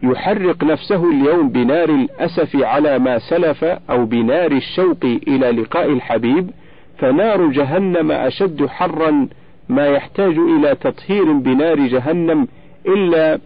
يحرق 0.03 0.63
نفسه 0.63 1.12
اليوم 1.12 1.50
بنار 1.50 1.89
الأسف 1.89 2.56
على 2.56 3.00
ما 3.00 3.20
سلف 3.20 3.63
أو 3.63 4.06
بنار 4.06 4.51
الشوق 4.51 4.98
إلى 5.03 5.51
لقاء 5.51 5.94
الحبيب 5.94 6.50
فنار 6.98 7.48
جهنم 7.48 8.12
أشد 8.12 8.65
حرا 8.65 9.27
ما 9.70 9.88
يحتاج 9.88 10.38
إلى 10.38 10.75
تطهير 10.75 11.32
بنار 11.32 11.88
جهنم 11.88 12.48
إلا 12.88 13.39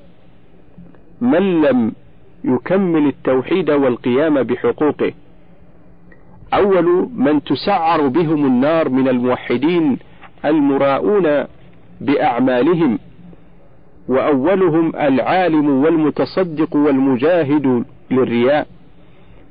من 1.21 1.61
لم 1.61 1.93
يكمل 2.43 3.07
التوحيد 3.07 3.69
والقيام 3.69 4.43
بحقوقه. 4.43 5.13
أول 6.53 7.09
من 7.15 7.43
تسعر 7.43 8.07
بهم 8.07 8.45
النار 8.45 8.89
من 8.89 9.07
الموحدين 9.07 9.97
المراؤون 10.45 11.45
بأعمالهم 12.01 12.99
وأولهم 14.07 14.95
العالم 14.95 15.69
والمتصدق 15.69 16.75
والمجاهد 16.75 17.85
للرياء. 18.11 18.67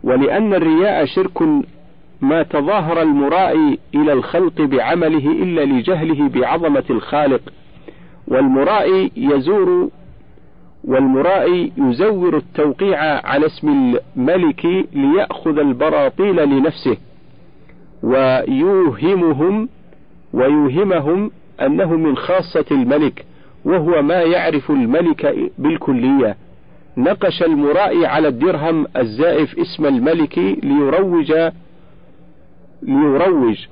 ولأن 0.05 0.55
الرياء 0.55 1.05
شرك 1.05 1.43
ما 2.21 2.43
تظاهر 2.43 3.03
المرائي 3.03 3.79
إلى 3.95 4.13
الخلق 4.13 4.61
بعمله 4.61 5.27
إلا 5.31 5.65
لجهله 5.65 6.29
بعظمة 6.29 6.85
الخالق. 6.91 7.41
والمرائي 8.29 9.13
يزور 9.17 9.91
والمرائي 10.85 11.73
يزور 11.77 12.37
التوقيع 12.37 13.27
على 13.27 13.47
اسم 13.47 13.69
الملك 14.17 14.67
ليأخذ 14.93 15.59
البراطيل 15.59 16.37
لنفسه 16.49 16.97
ويوهمهم 18.03 19.69
ويوهمهم 20.33 21.31
أنه 21.63 21.97
من 21.97 22.17
خاصة 22.17 22.65
الملك 22.71 23.25
وهو 23.65 24.03
ما 24.03 24.23
يعرف 24.23 24.71
الملك 24.71 25.51
بالكلية. 25.59 26.37
نقش 26.97 27.43
المرائي 27.43 28.07
على 28.07 28.29
الدرهم 28.29 28.87
الزائف 28.97 29.59
اسم 29.59 29.87
الملك 29.87 30.39
ليروج 30.39 31.33
ليروج 32.83 33.67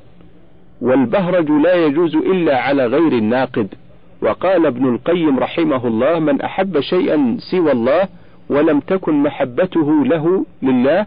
والبهرج 0.80 1.50
لا 1.50 1.74
يجوز 1.74 2.16
إلا 2.16 2.58
على 2.58 2.86
غير 2.86 3.12
الناقد. 3.12 3.74
وقال 4.22 4.66
ابن 4.66 4.94
القيم 4.94 5.38
رحمه 5.38 5.86
الله 5.86 6.18
من 6.18 6.40
أحب 6.40 6.80
شيئا 6.80 7.36
سوى 7.50 7.72
الله 7.72 8.08
ولم 8.50 8.80
تكن 8.80 9.22
محبته 9.22 10.04
له 10.04 10.44
لله 10.62 11.06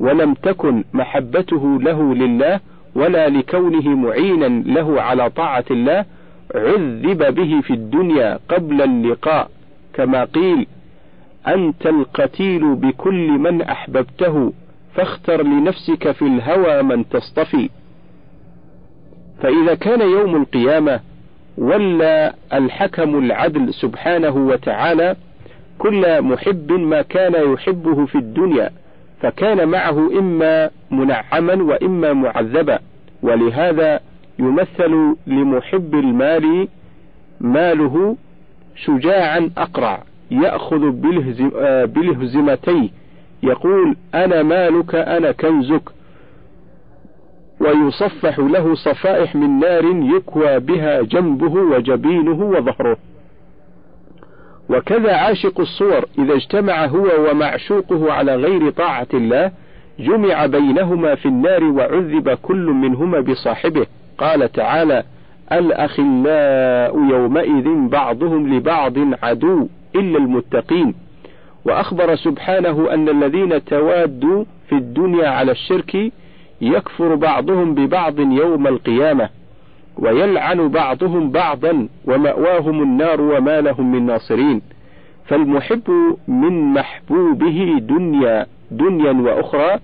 ولم 0.00 0.34
تكن 0.34 0.84
محبته 0.92 1.80
له 1.80 2.14
لله 2.14 2.60
ولا 2.94 3.28
لكونه 3.28 3.88
معينا 3.88 4.46
له 4.72 5.02
على 5.02 5.30
طاعة 5.30 5.64
الله 5.70 6.04
عذب 6.54 7.34
به 7.34 7.60
في 7.60 7.72
الدنيا 7.72 8.38
قبل 8.48 8.82
اللقاء 8.82 9.50
كما 9.94 10.24
قيل 10.24 10.66
أنت 11.46 11.86
القتيل 11.86 12.74
بكل 12.74 13.28
من 13.30 13.62
أحببته 13.62 14.52
فاختر 14.94 15.42
لنفسك 15.42 16.10
في 16.10 16.22
الهوى 16.22 16.82
من 16.82 17.08
تصطفي. 17.08 17.68
فإذا 19.42 19.74
كان 19.74 20.00
يوم 20.00 20.36
القيامة 20.36 21.00
ولى 21.58 22.32
الحكم 22.52 23.18
العدل 23.18 23.74
سبحانه 23.74 24.36
وتعالى 24.36 25.16
كل 25.78 26.22
محب 26.22 26.72
ما 26.72 27.02
كان 27.02 27.52
يحبه 27.52 28.06
في 28.06 28.14
الدنيا 28.18 28.70
فكان 29.20 29.68
معه 29.68 30.18
إما 30.18 30.70
منعما 30.90 31.54
وإما 31.62 32.12
معذبا 32.12 32.78
ولهذا 33.22 34.00
يمثل 34.38 35.16
لمحب 35.26 35.94
المال 35.94 36.68
ماله 37.40 38.16
شجاعا 38.76 39.50
أقرع 39.58 40.02
يأخذ 40.30 40.90
بلهزمتيه 41.86 42.88
يقول 43.42 43.96
أنا 44.14 44.42
مالك 44.42 44.94
أنا 44.94 45.32
كنزك. 45.32 45.82
ويصفح 47.60 48.38
له 48.38 48.74
صفائح 48.74 49.36
من 49.36 49.58
نار 49.58 49.84
يكوى 50.16 50.58
بها 50.58 51.02
جنبه 51.02 51.52
وجبينه 51.52 52.42
وظهره. 52.42 52.96
وكذا 54.70 55.16
عاشق 55.16 55.60
الصور 55.60 56.04
إذا 56.18 56.34
اجتمع 56.34 56.86
هو 56.86 57.30
ومعشوقه 57.30 58.12
على 58.12 58.36
غير 58.36 58.70
طاعة 58.70 59.08
الله 59.14 59.52
جمع 59.98 60.46
بينهما 60.46 61.14
في 61.14 61.26
النار 61.26 61.64
وعذب 61.64 62.30
كل 62.42 62.66
منهما 62.66 63.20
بصاحبه. 63.20 63.86
قال 64.18 64.52
تعالى 64.52 65.02
الأخلاء 65.52 67.10
يومئذ 67.10 67.88
بعضهم 67.88 68.54
لبعض 68.54 68.94
عدو 69.22 69.68
إلا 69.94 70.18
المتقين. 70.18 70.94
وأخبر 71.64 72.14
سبحانه 72.14 72.94
أن 72.94 73.08
الذين 73.08 73.64
توادوا 73.64 74.44
في 74.68 74.74
الدنيا 74.74 75.28
على 75.28 75.52
الشرك 75.52 76.12
يكفر 76.60 77.14
بعضهم 77.14 77.74
ببعض 77.74 78.20
يوم 78.20 78.66
القيامة 78.66 79.28
ويلعن 79.98 80.68
بعضهم 80.68 81.30
بعضا 81.30 81.88
ومأواهم 82.04 82.82
النار 82.82 83.20
وما 83.20 83.60
لهم 83.60 83.92
من 83.92 84.06
ناصرين. 84.06 84.62
فالمحب 85.26 86.16
من 86.28 86.72
محبوبه 86.72 87.78
دنيا 87.80 88.46
دنيا 88.70 89.12
وأخرى 89.12 89.78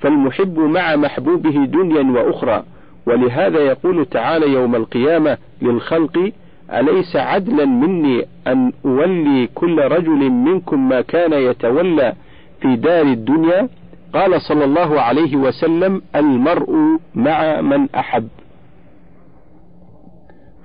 فالمحب 0.00 0.58
مع 0.58 0.96
محبوبه 0.96 1.64
دنيا 1.64 2.02
وأخرى. 2.02 2.64
ولهذا 3.06 3.58
يقول 3.58 4.06
تعالى 4.06 4.52
يوم 4.52 4.74
القيامة 4.74 5.38
للخلق 5.62 6.32
أليس 6.72 7.16
عدلا 7.16 7.64
مني 7.64 8.24
أن 8.46 8.72
أولي 8.84 9.48
كل 9.54 9.78
رجل 9.78 10.30
منكم 10.30 10.88
ما 10.88 11.00
كان 11.00 11.32
يتولى 11.32 12.12
في 12.60 12.76
دار 12.76 13.06
الدنيا؟ 13.06 13.68
قال 14.14 14.42
صلى 14.42 14.64
الله 14.64 15.00
عليه 15.00 15.36
وسلم 15.36 16.02
المرء 16.16 16.98
مع 17.14 17.60
من 17.60 17.88
أحب. 17.94 18.28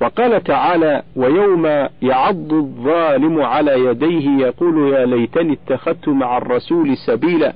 وقال 0.02 0.44
تعالى 0.44 1.04
ويوم 1.16 1.88
يعض 2.02 2.54
الظالم 2.54 3.42
على 3.42 3.86
يديه 3.86 4.30
يقول 4.30 4.94
يا 4.94 5.06
ليتني 5.06 5.54
اتخذت 5.54 6.10
مع 6.10 6.38
الرسول 6.38 6.98
سبيلا. 6.98 7.54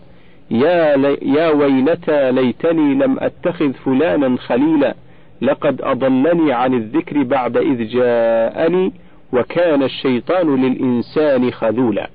يا, 0.52 0.98
لي 0.98 1.18
يا 1.22 1.50
ويلتى 1.50 2.32
ليتني 2.32 2.96
لم 2.96 3.18
أتخذ 3.20 3.74
فلانا 3.74 4.38
خليلا. 4.38 4.96
لقد 5.42 5.82
أضلني 5.82 6.54
عن 6.54 6.74
الذكر 6.74 7.24
بعد 7.24 7.58
إذ 7.58 7.88
جاءني 7.88 8.94
وكان 9.34 9.84
الشيطان 9.84 10.56
للإنسان 10.56 11.52
خذولا. 11.52 12.10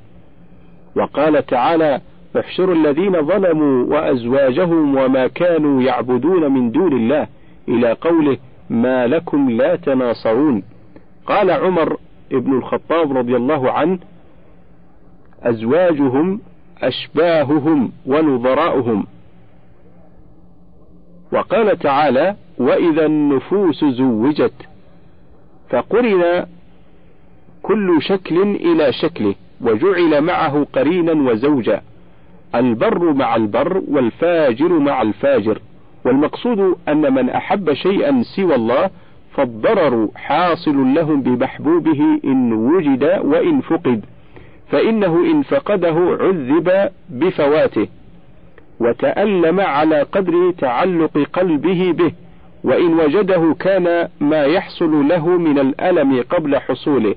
وقال 0.97 1.47
تعالى 1.47 2.01
احشروا 2.41 2.75
الذين 2.75 3.27
ظلموا 3.27 3.85
وأزواجهم 3.85 4.97
وما 4.97 5.27
كانوا 5.27 5.83
يعبدون 5.83 6.53
من 6.53 6.71
دون 6.71 6.93
الله 6.93 7.27
إلى 7.69 7.93
قوله 7.93 8.37
ما 8.71 9.07
لكم 9.07 9.51
لا 9.51 9.77
تناصرون. 9.77 10.63
قال 11.27 11.51
عمر 11.51 11.97
بن 12.31 12.53
الخطاب 12.53 13.17
رضي 13.17 13.37
الله 13.37 13.73
عنه 13.73 13.99
أزواجهم 15.43 16.41
أشباههم 16.83 17.93
ونظراؤهم. 18.07 19.07
وقال 21.33 21.79
تعالى 21.79 22.37
وإذا 22.59 23.07
النفوس 23.07 23.85
زوجت 23.85 24.55
فقرن 25.71 26.47
كل 27.63 28.03
شكل 28.03 28.43
إلى 28.43 28.93
شكله 28.93 29.35
وجعل 29.61 30.21
معه 30.21 30.67
قرينا 30.73 31.13
وزوجا. 31.13 31.83
البر 32.55 33.13
مع 33.13 33.37
البر 33.37 33.83
والفاجر 33.89 34.79
مع 34.79 35.03
الفاجر. 35.03 35.59
والمقصود 36.05 36.77
أن 36.89 37.15
من 37.15 37.31
أحب 37.31 37.73
شيئا 37.73 38.23
سوى 38.23 38.55
الله 38.55 38.91
فالضرر 39.35 40.09
حاصل 40.15 40.95
لهم 40.95 41.23
بمحبوبه 41.23 42.21
إن 42.25 42.53
وجد 42.53 43.21
وإن 43.25 43.61
فقد 43.61 44.05
فإنه 44.71 45.17
إن 45.31 45.43
فقده 45.43 46.17
عذب 46.21 46.91
بفواته. 47.11 47.89
وتألم 48.81 49.61
على 49.61 50.03
قدر 50.03 50.51
تعلق 50.59 51.19
قلبه 51.33 51.93
به 51.93 52.13
وإن 52.65 52.95
وجده 53.01 53.57
كان 53.61 54.09
ما 54.21 54.45
يحصل 54.45 55.09
له 55.09 55.29
من 55.29 55.59
الألم 55.59 56.25
قبل 56.31 56.59
حصوله 56.59 57.15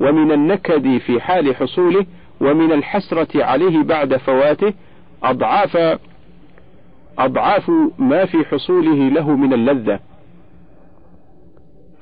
ومن 0.00 0.32
النكد 0.32 0.98
في 0.98 1.20
حال 1.20 1.56
حصوله 1.56 2.06
ومن 2.40 2.72
الحسرة 2.72 3.44
عليه 3.44 3.82
بعد 3.82 4.16
فواته 4.16 4.72
أضعاف 5.22 5.98
أضعاف 7.18 7.70
ما 7.98 8.24
في 8.24 8.44
حصوله 8.44 9.08
له 9.08 9.36
من 9.36 9.52
اللذة. 9.52 10.00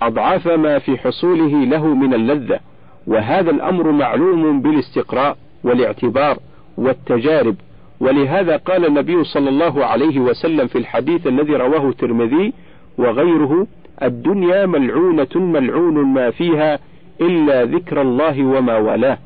أضعاف 0.02 0.46
ما 0.48 0.78
في 0.78 0.98
حصوله 0.98 1.64
له 1.64 1.94
من 1.94 2.14
اللذة. 2.14 2.60
وهذا 3.06 3.50
الأمر 3.50 3.90
معلوم 3.90 4.62
بالاستقراء 4.62 5.36
والاعتبار 5.64 6.38
والتجارب. 6.76 7.56
ولهذا 8.00 8.56
قال 8.56 8.86
النبي 8.86 9.24
صلى 9.24 9.48
الله 9.48 9.84
عليه 9.84 10.20
وسلم 10.20 10.66
في 10.66 10.78
الحديث 10.78 11.26
الذي 11.26 11.56
رواه 11.56 11.88
الترمذي 11.88 12.52
وغيره 12.98 13.66
الدنيا 14.02 14.66
ملعونة 14.66 15.28
ملعون 15.36 15.94
ما 15.94 16.30
فيها 16.30 16.78
إلا 17.20 17.64
ذكر 17.64 18.02
الله 18.02 18.44
وما 18.44 18.76
والاه. 18.76 19.18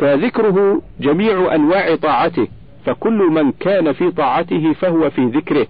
فذكره 0.00 0.82
جميع 1.00 1.54
أنواع 1.54 1.94
طاعته 1.94 2.48
فكل 2.84 3.18
من 3.18 3.52
كان 3.52 3.92
في 3.92 4.10
طاعته 4.10 4.72
فهو 4.72 5.10
في 5.10 5.24
ذكره 5.24 5.66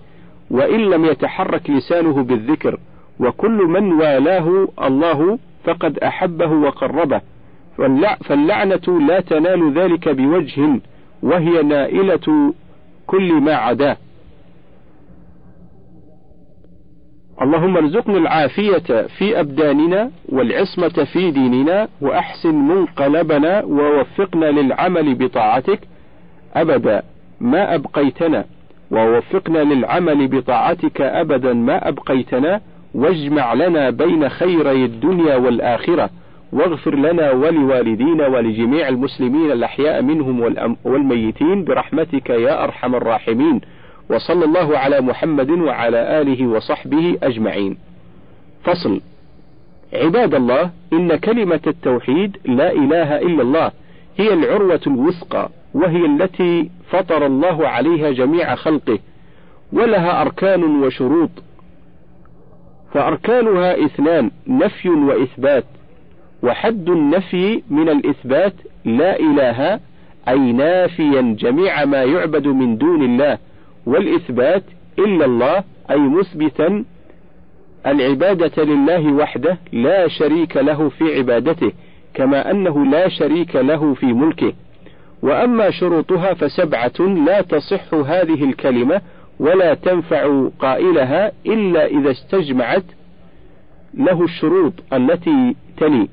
وإن 0.51 0.81
لم 0.81 1.05
يتحرك 1.05 1.71
لسانه 1.71 2.23
بالذكر 2.23 2.79
وكل 3.21 3.67
من 3.67 3.93
والاه 3.93 4.69
الله 4.83 5.39
فقد 5.65 5.99
أحبه 5.99 6.53
وقربه 6.53 7.21
فاللعنة 8.25 9.01
لا 9.09 9.21
تنال 9.21 9.73
ذلك 9.73 10.09
بوجه 10.09 10.81
وهي 11.23 11.63
نائلة 11.63 12.55
كل 13.07 13.33
ما 13.33 13.55
عداه. 13.55 13.97
اللهم 17.43 17.77
ارزقنا 17.77 18.19
العافية 18.19 19.07
في 19.19 19.41
أبداننا 19.41 20.11
والعصمة 20.29 21.07
في 21.13 21.31
ديننا 21.31 21.89
وأحسن 22.01 22.55
منقلبنا 22.55 23.65
ووفقنا 23.65 24.47
للعمل 24.47 25.15
بطاعتك. 25.15 25.81
أبدا 26.55 27.03
ما 27.41 27.75
أبقيتنا 27.75 28.45
ووفقنا 28.91 29.59
للعمل 29.59 30.29
بطاعتك 30.29 31.01
أبدا 31.01 31.53
ما 31.53 31.89
أبقيتنا. 31.89 32.61
واجمع 32.95 33.55
لنا 33.55 33.91
بين 33.91 34.29
خيري 34.29 34.85
الدنيا 34.85 35.37
والآخرة 35.37 36.11
واغفر 36.53 36.95
لنا 36.95 37.31
ولوالدينا 37.31 38.27
ولجميع 38.27 38.89
المسلمين 38.89 39.53
الأحياء 39.53 40.03
منهم 40.03 40.41
والميتين 40.85 41.65
برحمتك 41.65 42.31
يا 42.31 42.65
أرحم 42.65 42.95
الراحمين. 42.95 43.61
وصلى 44.11 44.45
الله 44.45 44.79
على 44.79 45.01
محمد 45.01 45.51
وعلى 45.51 46.21
آله 46.21 46.47
وصحبه 46.47 47.19
أجمعين. 47.23 47.77
فصل. 48.65 49.01
عباد 49.93 50.35
الله 50.35 50.71
إن 50.93 51.17
كلمة 51.17 51.61
التوحيد 51.67 52.37
لا 52.45 52.73
إله 52.73 53.19
إلا 53.19 53.43
الله 53.43 53.73
هي 54.17 54.33
العروة 54.33 54.81
الوثقى 54.87 55.49
وهي 55.75 56.07
التي 56.07 56.71
فطر 56.91 57.27
الله 57.27 57.69
عليها 57.69 58.11
جميع 58.11 58.55
خلقه 58.55 58.99
ولها 59.73 60.23
أركان 60.23 60.65
وشروط. 60.65 61.31
فأركانها 62.95 63.85
إثنان 63.85 64.31
نفي 64.47 64.89
وإثبات. 64.89 65.65
وحد 66.43 66.89
النفي 66.89 67.63
من 67.71 67.89
الإثبات 67.89 68.55
لا 68.85 69.21
إله 69.21 69.81
أي 70.29 70.53
نافيا 70.53 71.37
جميع 71.39 71.85
ما 71.85 72.03
يعبد 72.03 72.47
من 72.47 72.79
دون 72.79 73.03
الله 73.03 73.39
والإثبات 73.89 74.63
إلا 74.99 75.25
الله 75.25 75.65
أي 75.91 75.99
مثبتا 75.99 76.85
العبادة 77.87 78.65
لله 78.65 79.13
وحده 79.13 79.59
لا 79.73 80.09
شريك 80.09 80.57
له 80.57 80.89
في 80.89 81.17
عبادته 81.19 81.73
كما 82.15 82.51
أنه 82.51 82.85
لا 82.87 83.09
شريك 83.09 83.57
له 83.57 83.95
في 83.95 84.07
ملكه. 84.07 84.53
وأما 85.23 85.71
شروطها 85.71 86.35
فسبعة 86.35 87.01
لا 87.27 87.41
تصح 87.41 87.95
هذه 87.95 88.45
الكلمة 88.45 89.01
ولا 89.41 89.75
تنفع 89.75 90.49
قائلها 90.59 91.33
إلا 91.47 91.87
إذا 91.87 92.11
استجمعت 92.11 92.85
له 93.95 94.25
الشروط 94.25 94.73
التي 94.93 95.57
تلي. 95.77 96.09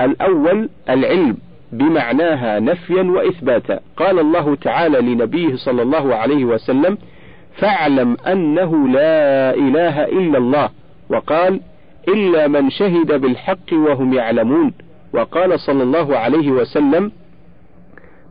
الأول 0.00 0.68
العلم. 0.88 1.36
بمعناها 1.72 2.60
نفيا 2.60 3.02
وإثباتا. 3.02 3.80
قال 3.96 4.18
الله 4.18 4.54
تعالى 4.54 5.00
لنبيه 5.00 5.56
صلى 5.56 5.82
الله 5.82 6.14
عليه 6.14 6.44
وسلم 6.44 6.98
فاعلم 7.56 8.16
أنه 8.26 8.88
لا 8.88 9.54
إله 9.54 10.04
إلا 10.04 10.38
الله. 10.38 10.68
وقال 11.10 11.60
إلا 12.08 12.48
من 12.48 12.70
شهد 12.70 13.20
بالحق 13.20 13.72
وهم 13.72 14.12
يعلمون. 14.12 14.72
وقال 15.14 15.60
صلى 15.60 15.82
الله 15.82 16.18
عليه 16.18 16.50
وسلم 16.50 17.12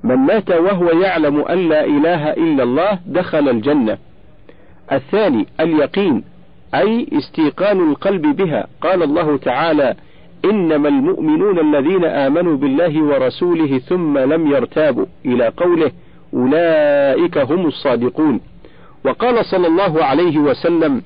من 0.03 0.15
مات 0.15 0.51
وهو 0.51 0.89
يعلم 0.89 1.41
أن 1.41 1.69
لا 1.69 1.85
إله 1.85 2.33
إلا 2.33 2.63
الله 2.63 2.99
دخل 3.05 3.49
الجنة. 3.49 3.97
الثاني 4.91 5.47
اليقين 5.59 6.23
أي 6.75 7.07
استيقان 7.13 7.89
القلب 7.89 8.21
بها. 8.21 8.67
قال 8.81 9.03
الله 9.03 9.37
تعالى 9.37 9.95
إنما 10.45 10.89
المؤمنون 10.89 11.59
الذين 11.59 12.05
آمنوا 12.05 12.57
بالله 12.57 13.03
ورسوله 13.03 13.77
ثم 13.79 14.17
لم 14.17 14.51
يرتابوا 14.51 15.05
إلى 15.25 15.47
قوله 15.47 15.91
أولئك 16.33 17.37
هم 17.37 17.65
الصادقون. 17.65 18.39
وقال 19.05 19.45
صلى 19.45 19.67
الله 19.67 20.03
عليه 20.03 20.37
وسلم 20.37 21.01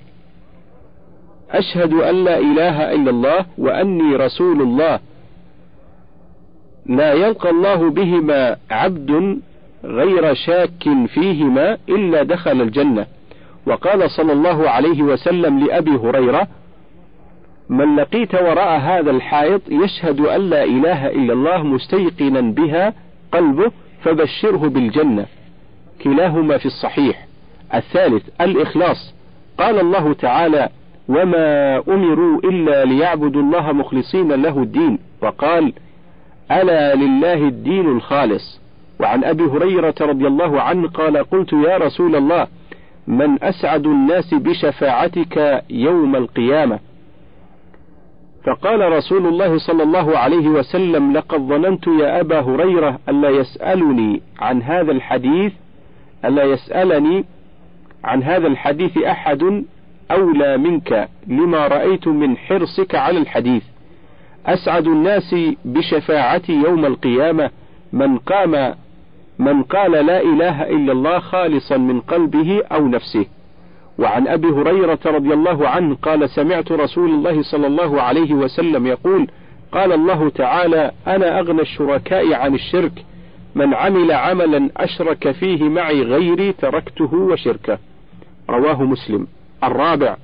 أشهد 1.52 1.94
أن 1.94 2.24
لا 2.24 2.40
إله 2.40 2.94
إلا 2.94 3.10
الله 3.10 3.46
وأني 3.58 4.16
رسول 4.16 4.62
الله. 4.62 5.00
لا 6.86 7.14
يلقى 7.14 7.50
الله 7.50 7.90
بهما 7.90 8.58
عبد 8.72 9.40
غير 9.84 10.34
شاك 10.34 10.84
فيهما 11.08 11.78
إلا 11.90 12.24
دخل 12.24 12.62
الجنة. 12.62 13.06
وقال 13.68 14.12
صلى 14.12 14.34
الله 14.34 14.70
عليه 14.70 15.04
وسلم 15.04 15.60
لأبي 15.60 15.92
هريرة 15.92 16.48
من 17.70 17.96
لقيت 17.96 18.36
وراء 18.36 18.80
هذا 18.80 19.12
الحائط 19.12 19.62
يشهد 19.70 20.20
أن 20.20 20.50
لا 20.50 20.64
إله 20.64 21.08
إلا 21.08 21.34
الله 21.34 21.64
مستيقنا 21.64 22.42
بها 22.42 22.94
قلبه 23.32 23.72
فبشره 24.04 24.58
بالجنة. 24.68 25.26
كلاهما 26.04 26.58
في 26.58 26.66
الصحيح. 26.66 27.28
الثالث 27.74 28.24
الإخلاص. 28.42 29.14
قال 29.58 29.80
الله 29.80 30.14
تعالى 30.14 30.70
وما 31.10 31.78
أمروا 31.88 32.40
إلا 32.44 32.86
ليعبدوا 32.86 33.42
الله 33.42 33.72
مخلصين 33.72 34.32
له 34.32 34.58
الدين. 34.64 35.00
وقال 35.22 35.74
ألا 36.52 36.96
لله 36.96 37.34
الدين 37.34 37.86
الخالص. 37.86 38.62
وعن 39.00 39.24
أبي 39.24 39.44
هريرة 39.44 39.96
رضي 40.02 40.28
الله 40.28 40.62
عنه 40.62 40.88
قال 40.88 41.18
قلت 41.18 41.54
يا 41.54 41.78
رسول 41.78 42.16
الله 42.16 42.48
من 43.08 43.44
أسعد 43.44 43.86
الناس 43.86 44.34
بشفاعتك 44.34 45.64
يوم 45.70 46.16
القيامة. 46.16 46.80
فقال 48.46 48.92
رسول 48.92 49.28
الله 49.28 49.58
صلى 49.58 49.84
الله 49.84 50.18
عليه 50.18 50.48
وسلم 50.48 51.14
لقد 51.14 51.40
ظننت 51.40 51.88
يا 51.88 52.20
أبا 52.20 52.40
هريرة 52.40 53.00
ألا 53.10 53.30
يسألني 53.30 54.22
عن 54.40 54.62
هذا 54.62 54.92
الحديث 54.92 55.54
ألا 56.26 56.44
يسألني 56.44 57.26
عن 58.04 58.24
هذا 58.24 58.48
الحديث 58.48 58.98
أحد 58.98 59.64
أولى 60.12 60.58
منك 60.58 61.10
لما 61.28 61.68
رأيت 61.68 62.08
من 62.08 62.38
حرصك 62.38 62.96
على 62.96 63.20
الحديث. 63.20 63.64
أسعد 64.46 64.88
الناس 64.88 65.36
بشفاعتي 65.66 66.54
يوم 66.54 66.86
القيامة 66.86 67.50
من 67.94 68.18
قام 68.18 68.76
من 69.40 69.64
قال 69.64 69.92
لا 69.92 70.22
إله 70.22 70.64
إلا 70.64 70.92
الله 70.92 71.20
خالصا 71.20 71.78
من 71.78 72.00
قلبه 72.02 72.62
أو 72.72 72.88
نفسه. 72.88 73.26
وعن 74.00 74.28
أبي 74.28 74.48
هريرة 74.48 75.00
رضي 75.06 75.34
الله 75.34 75.68
عنه 75.68 75.96
قال 75.96 76.30
سمعت 76.30 76.72
رسول 76.72 77.10
الله 77.10 77.42
صلى 77.42 77.68
الله 77.68 78.02
عليه 78.02 78.34
وسلم 78.34 78.88
يقول 78.88 79.28
قال 79.72 79.92
الله 79.92 80.30
تعالى 80.30 80.92
أنا 81.08 81.40
أغنى 81.40 81.62
الشركاء 81.62 82.34
عن 82.34 82.56
الشرك 82.56 83.06
من 83.56 83.74
عمل 83.74 84.12
عملا 84.12 84.70
أشرك 84.78 85.32
فيه 85.32 85.64
معي 85.64 86.02
غيري 86.02 86.54
تركته 86.54 87.14
وشركه. 87.14 87.78
رواه 88.50 88.84
مسلم. 88.84 89.28
الرابع. 89.64 90.18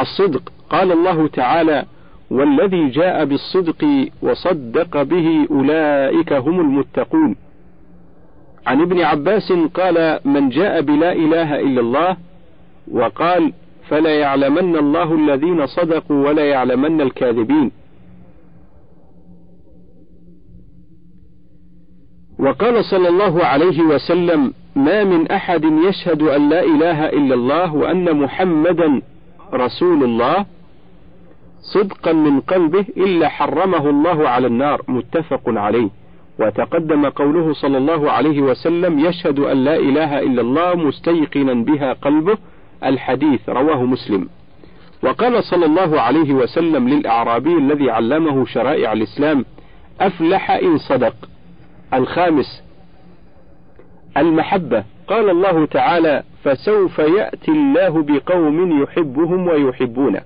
الصدق. 0.00 0.52
قال 0.70 0.92
الله 0.92 1.28
تعالى 1.28 1.84
والذي 2.30 2.88
جاء 2.88 3.24
بالصدق 3.24 4.08
وصدق 4.22 5.02
به 5.02 5.46
أولئك 5.50 6.32
هم 6.32 6.60
المتقون. 6.60 7.36
عن 8.66 8.80
ابن 8.80 9.00
عباس 9.00 9.52
قال 9.52 10.20
من 10.24 10.48
جاء 10.48 10.80
بلا 10.80 11.12
إله 11.12 11.60
إلا 11.60 11.80
الله 11.80 12.16
وقال 12.90 13.52
فلا 13.88 14.18
يعلمن 14.18 14.76
الله 14.76 15.14
الذين 15.14 15.66
صدقوا 15.66 16.28
ولا 16.28 16.44
يعلمن 16.44 17.00
الكاذبين. 17.00 17.70
وقال 22.38 22.84
صلى 22.84 23.08
الله 23.08 23.44
عليه 23.44 23.82
وسلم 23.82 24.54
ما 24.76 25.04
من 25.04 25.30
أحد 25.30 25.64
يشهد 25.64 26.22
أن 26.22 26.48
لا 26.48 26.62
إله 26.62 27.08
إلا 27.08 27.34
الله 27.34 27.74
وأن 27.74 28.16
محمدا 28.16 29.02
رسول 29.54 30.04
الله 30.04 30.46
صدقا 31.74 32.12
من 32.12 32.40
قلبه 32.40 32.84
إلا 32.96 33.28
حرمه 33.28 33.90
الله 33.90 34.28
على 34.28 34.46
النار. 34.46 34.82
متفق 34.88 35.42
عليه. 35.46 35.99
وتقدم 36.40 37.08
قوله 37.08 37.52
صلى 37.52 37.78
الله 37.78 38.10
عليه 38.10 38.40
وسلم 38.40 38.98
يشهد 38.98 39.38
أن 39.38 39.64
لا 39.64 39.76
إله 39.76 40.18
إلا 40.18 40.40
الله 40.42 40.74
مستيقنا 40.74 41.54
بها 41.54 41.92
قلبه 41.92 42.38
الحديث 42.84 43.48
رواه 43.48 43.84
مسلم. 43.84 44.28
وقال 45.02 45.44
صلى 45.44 45.66
الله 45.66 46.00
عليه 46.00 46.32
وسلم 46.34 46.88
للأعرابي 46.88 47.58
الذي 47.58 47.90
علمه 47.90 48.44
شرائع 48.46 48.92
الإسلام 48.92 49.44
أفلح 50.00 50.50
إن 50.50 50.78
صدق. 50.78 51.14
الخامس 51.94 52.62
المحبة. 54.16 54.84
قال 55.08 55.30
الله 55.30 55.66
تعالى 55.66 56.22
فسوف 56.44 56.98
يأتي 56.98 57.50
الله 57.50 58.02
بقوم 58.02 58.82
يحبهم 58.82 59.46
ويحبونه. 59.48 60.20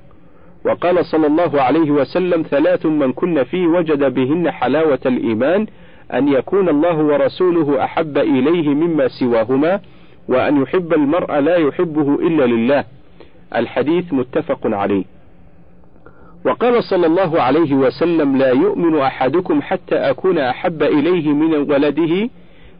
وقال 0.64 1.06
صلى 1.06 1.26
الله 1.26 1.62
عليه 1.62 1.90
وسلم 1.90 2.42
ثلاث 2.42 2.86
من 2.86 3.12
كن 3.12 3.44
فيه 3.44 3.66
وجد 3.66 4.14
بهن 4.14 4.50
حلاوة 4.50 4.98
الإيمان 5.06 5.66
أن 6.12 6.28
يكون 6.28 6.68
الله 6.68 6.96
ورسوله 6.96 7.84
أحب 7.84 8.18
إليه 8.18 8.68
مما 8.68 9.08
سواهما 9.08 9.80
وأن 10.28 10.62
يحب 10.62 10.92
المرء 10.92 11.38
لا 11.38 11.56
يحبه 11.56 12.14
إلا 12.14 12.44
لله. 12.44 12.84
الحديث 13.56 14.12
متفق 14.12 14.60
عليه. 14.64 15.04
وقال 16.46 16.84
صلى 16.84 17.06
الله 17.06 17.42
عليه 17.42 17.74
وسلم 17.74 18.36
لا 18.36 18.50
يؤمن 18.50 18.98
أحدكم 18.98 19.62
حتى 19.62 19.94
أكون 19.94 20.38
أحب 20.38 20.82
إليه 20.82 21.32
من 21.32 21.54
ولده 21.54 22.28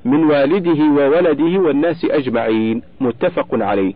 من 0.05 0.25
والده 0.25 0.85
وولده 0.85 1.61
والناس 1.61 2.05
أجمعين. 2.05 2.83
متفق 3.01 3.49
عليه. 3.53 3.95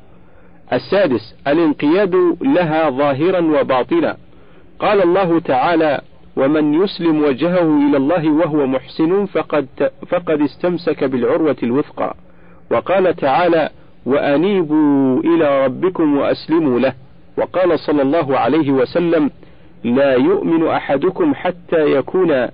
السادس 0.72 1.34
الانقياد 1.46 2.36
لها 2.40 2.90
ظاهرا 2.90 3.60
وباطنا. 3.60 4.16
قال 4.78 5.02
الله 5.02 5.40
تعالى 5.40 6.00
ومن 6.38 6.82
يسلم 6.82 7.24
وجهه 7.24 7.88
إلى 7.88 7.96
الله 7.96 8.30
وهو 8.30 8.66
محسن 8.66 9.26
فقد, 9.26 9.66
فقد 10.08 10.40
استمسك 10.40 11.04
بالعروة 11.04 11.56
الوثقى. 11.62 12.14
وقال 12.70 13.16
تعالى 13.16 13.70
وأنيبوا 14.06 15.20
إلى 15.20 15.64
ربكم 15.64 16.16
وأسلموا 16.16 16.80
له. 16.80 16.92
وقال 17.38 17.78
صلى 17.78 18.02
الله 18.02 18.38
عليه 18.38 18.70
وسلم 18.70 19.30
لا 19.84 20.14
يؤمن 20.14 20.66
أحدكم 20.66 21.34
حتى 21.34 21.92
يكون 21.92 22.48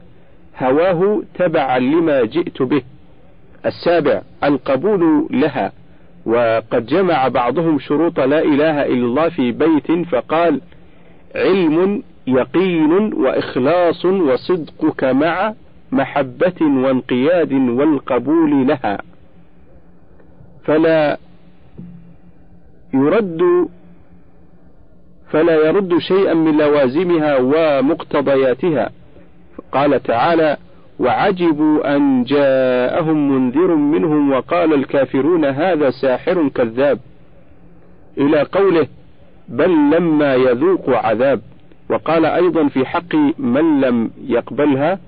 هواه 0.59 1.23
تبعا 1.35 1.79
لما 1.79 2.25
جئت 2.25 2.62
به. 2.62 2.83
السابع 3.66 4.23
القبول 4.44 5.29
لها. 5.31 5.73
وقد 6.27 6.87
جمع 6.87 7.29
بعضهم 7.29 7.79
شروط 7.79 8.20
لا 8.20 8.42
إله 8.42 8.87
إلا 8.87 9.05
الله 9.07 9.29
في 9.29 9.53
بيت 9.53 10.09
فقال 10.09 10.61
علم 11.37 12.03
يقين 12.26 13.14
وإخلاص 13.14 14.04
وصدقك 14.04 15.04
مع 15.04 15.54
محبة 15.92 16.60
وانقياد 16.60 17.52
والقبول 17.52 18.66
لها. 18.66 18.98
فلا 20.64 21.18
يرد 22.94 23.68
فلا 25.30 25.54
يرد 25.54 25.98
شيئا 25.98 26.34
من 26.34 26.56
لوازمها 26.56 27.37
ومقتضياتها. 27.37 28.90
قال 29.72 30.02
تعالى 30.02 30.56
وعجبوا 30.98 31.96
أن 31.96 32.24
جاءهم 32.24 33.30
منذر 33.32 33.74
منهم 33.74 34.32
وقال 34.32 34.74
الكافرون 34.74 35.44
هذا 35.44 35.90
ساحر 35.90 36.48
كذاب. 36.48 36.98
إلى 38.18 38.42
قوله 38.42 38.87
بل 39.48 39.70
لما 39.70 40.34
يذوقوا 40.34 40.96
عذاب. 40.96 41.40
وقال 41.90 42.25
أيضا 42.25 42.68
في 42.68 42.87
حق 42.87 43.14
من 43.38 43.81
لم 43.81 44.11
يقبلها 44.27 44.99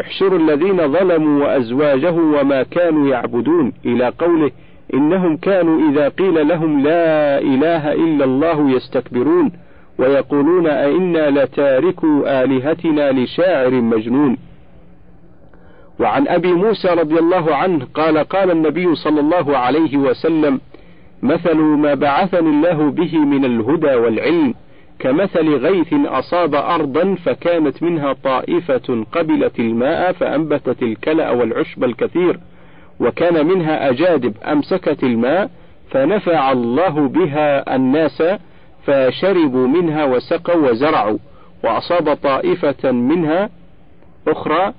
احشروا 0.00 0.38
الذين 0.38 0.92
ظلموا 0.92 1.44
وأزواجهم 1.44 2.34
وما 2.34 2.62
كانوا 2.62 3.08
يعبدون 3.08 3.72
إلى 3.84 4.12
قوله 4.18 4.50
إنهم 4.94 5.36
كانوا 5.36 5.90
إذا 5.90 6.08
قيل 6.08 6.48
لهم 6.48 6.82
لا 6.82 7.38
إله 7.38 7.92
إلا 7.92 8.24
الله 8.24 8.70
يستكبرون 8.70 9.52
ويقولون 9.98 10.66
أئنا 10.66 11.30
لتاركوا 11.30 12.44
آلهتنا 12.44 13.12
لشاعر 13.12 13.70
مجنون. 13.70 14.36
وعن 16.00 16.28
أبي 16.28 16.52
موسى 16.52 16.88
رضي 16.88 17.18
الله 17.18 17.54
عنه 17.54 17.86
قال 17.94 18.18
قال 18.18 18.50
النبي 18.50 18.94
صلى 18.94 19.20
الله 19.20 19.56
عليه 19.56 19.96
وسلم 19.96 20.60
مثل 21.22 21.56
ما 21.56 21.94
بعثني 21.94 22.48
الله 22.50 22.90
به 22.90 23.18
من 23.18 23.44
الهدى 23.44 23.94
والعلم. 23.94 24.54
كمثل 25.00 25.48
غيث 25.56 25.94
أصاب 26.06 26.54
أرضا 26.54 27.14
فكانت 27.14 27.82
منها 27.82 28.12
طائفة 28.12 29.04
قبلت 29.12 29.58
الماء 29.60 30.12
فأنبتت 30.12 30.82
الكلأ 30.82 31.30
والعشب 31.30 31.84
الكثير 31.84 32.40
وكان 33.00 33.46
منها 33.46 33.90
أجادب 33.90 34.34
أمسكت 34.44 35.04
الماء 35.04 35.50
فنفع 35.90 36.52
الله 36.52 37.08
بها 37.08 37.76
الناس 37.76 38.22
فشربوا 38.86 39.66
منها 39.68 40.04
وسقوا 40.04 40.70
وزرعوا 40.70 41.18
وأصاب 41.64 42.14
طائفة 42.14 42.90
منها 42.90 43.50
أخرى 44.28 44.72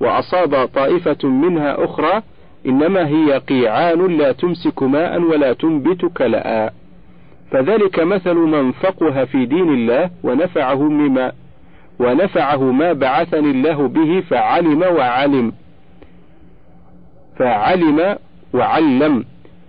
وأصاب 0.00 0.68
طائفة 0.68 1.28
منها 1.28 1.84
أخرى 1.84 2.22
إنما 2.66 3.08
هي 3.08 3.38
قيعان 3.38 4.16
لا 4.18 4.32
تمسك 4.32 4.82
ماء 4.82 5.20
ولا 5.20 5.52
تنبت 5.52 6.04
كلأ. 6.16 6.72
فذلك 7.50 8.00
مثل 8.00 8.34
من 8.34 8.72
فقه 8.72 9.24
في 9.24 9.46
دين 9.46 9.74
الله 9.74 10.10
ونفعه 10.22 10.82
مما 10.82 11.32
ونفعه 11.98 12.72
ما 12.72 12.92
بعثني 12.92 13.50
الله 13.50 13.88
به 13.88 14.20
فعلم 14.20 14.82
وعلم. 14.82 15.52
فعلم 17.38 18.16
وعلم. 18.54 19.24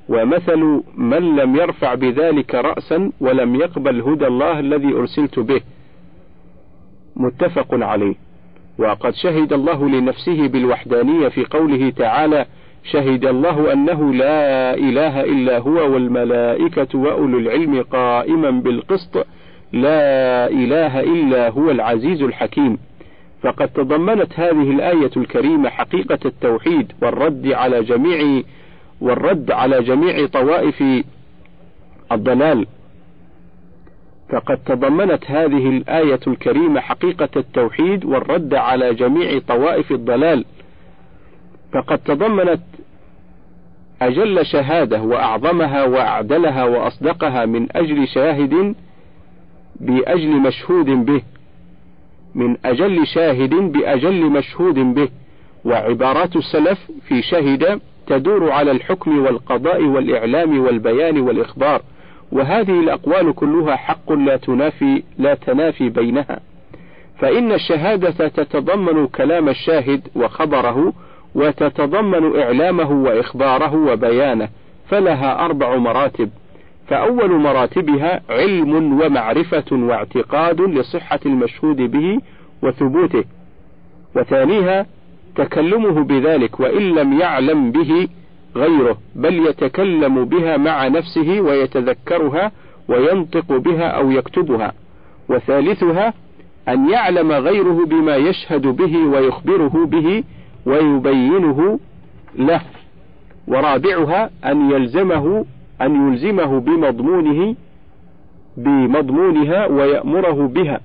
ومثل 0.09 0.81
من 0.97 1.35
لم 1.35 1.55
يرفع 1.55 1.93
بذلك 1.93 2.55
رأسا 2.55 3.11
ولم 3.21 3.55
يقبل 3.55 4.01
هدى 4.01 4.27
الله 4.27 4.59
الذي 4.59 4.93
أرسلت 4.93 5.39
به. 5.39 5.61
متفق 7.15 7.67
عليه. 7.71 8.15
وقد 8.79 9.13
شهد 9.13 9.53
الله 9.53 9.89
لنفسه 9.89 10.47
بالوحدانية 10.47 11.27
في 11.27 11.45
قوله 11.45 11.89
تعالى 11.89 12.45
شهد 12.83 13.25
الله 13.25 13.73
أنه 13.73 14.13
لا 14.13 14.73
إله 14.73 15.23
إلا 15.23 15.57
هو 15.57 15.93
والملائكة 15.93 16.99
وأولو 16.99 17.39
العلم 17.39 17.81
قائما 17.81 18.51
بالقسط 18.51 19.17
لا 19.73 20.47
إله 20.47 20.99
إلا 20.99 21.49
هو 21.49 21.71
العزيز 21.71 22.21
الحكيم. 22.21 22.77
فقد 23.41 23.67
تضمنت 23.67 24.39
هذه 24.39 24.71
الآية 24.71 25.11
الكريمة 25.17 25.69
حقيقة 25.69 26.19
التوحيد 26.25 26.91
والرد 27.01 27.47
على 27.51 27.83
جميع 27.83 28.43
والرد 29.01 29.51
على 29.51 29.83
جميع 29.83 30.25
طوائف 30.25 30.83
الضلال. 32.11 32.67
فقد 34.29 34.57
تضمنت 34.57 35.31
هذه 35.31 35.69
الآية 35.69 36.19
الكريمة 36.27 36.79
حقيقة 36.79 37.29
التوحيد 37.35 38.05
والرد 38.05 38.53
على 38.53 38.93
جميع 38.93 39.39
طوائف 39.47 39.91
الضلال. 39.91 40.45
فقد 41.73 41.97
تضمنت 41.97 42.61
أجل 44.01 44.45
شهادة 44.45 45.01
وأعظمها 45.01 45.83
وأعدلها 45.83 46.63
وأصدقها 46.63 47.45
من 47.45 47.67
أجل 47.71 48.07
شاهد 48.07 48.75
بأجل 49.79 50.29
مشهود 50.29 50.85
به 50.85 51.21
من 52.35 52.57
أجل 52.65 53.05
شاهد 53.07 53.53
بأجل 53.55 54.25
مشهود 54.25 54.75
به 54.75 55.09
وعبارات 55.65 56.35
السلف 56.35 56.91
في 57.07 57.21
شهد 57.21 57.81
تدور 58.07 58.51
على 58.51 58.71
الحكم 58.71 59.19
والقضاء 59.19 59.83
والإعلام 59.83 60.59
والبيان 60.59 61.19
والإخبار 61.19 61.81
وهذه 62.31 62.79
الأقوال 62.79 63.33
كلها 63.35 63.75
حق 63.75 64.11
لا 64.11 64.37
تنافي 64.37 65.03
لا 65.17 65.33
تنافي 65.33 65.89
بينها. 65.89 66.39
فإن 67.19 67.51
الشهادة 67.51 68.27
تتضمن 68.27 69.07
كلام 69.07 69.49
الشاهد 69.49 70.07
وخبره 70.15 70.93
وتتضمن 71.35 72.39
إعلامه 72.39 72.91
وإخباره 72.91 73.75
وبيانه 73.75 74.49
فلها 74.89 75.45
أربع 75.45 75.75
مراتب. 75.77 76.29
فأول 76.87 77.31
مراتبها 77.31 78.21
علم 78.29 79.01
ومعرفة 79.01 79.65
واعتقاد 79.71 80.61
لصحة 80.61 81.19
المشهود 81.25 81.77
به 81.77 82.19
وثبوته. 82.63 83.23
وثانيها 84.15 84.85
تكلمه 85.35 86.03
بذلك 86.03 86.59
وإن 86.59 86.95
لم 86.95 87.19
يعلم 87.19 87.71
به 87.71 88.07
غيره 88.55 88.97
بل 89.15 89.47
يتكلم 89.47 90.25
بها 90.25 90.57
مع 90.57 90.87
نفسه 90.87 91.41
ويتذكرها 91.41 92.51
وينطق 92.89 93.57
بها 93.57 93.87
أو 93.87 94.11
يكتبها. 94.11 94.73
وثالثها 95.29 96.13
أن 96.69 96.89
يعلم 96.89 97.31
غيره 97.31 97.85
بما 97.85 98.15
يشهد 98.15 98.67
به 98.67 98.97
ويخبره 98.97 99.85
به 99.85 100.23
ويبينه 100.69 101.79
له 102.35 102.61
ورابعها 103.47 104.29
أن 104.45 104.71
يلزمه 104.71 105.45
أن 105.81 106.07
يلزمه 106.07 106.59
بمضمونه 106.59 107.55
بمضمونها 108.57 109.65
ويأمره 109.65 110.47
بها 110.47 110.79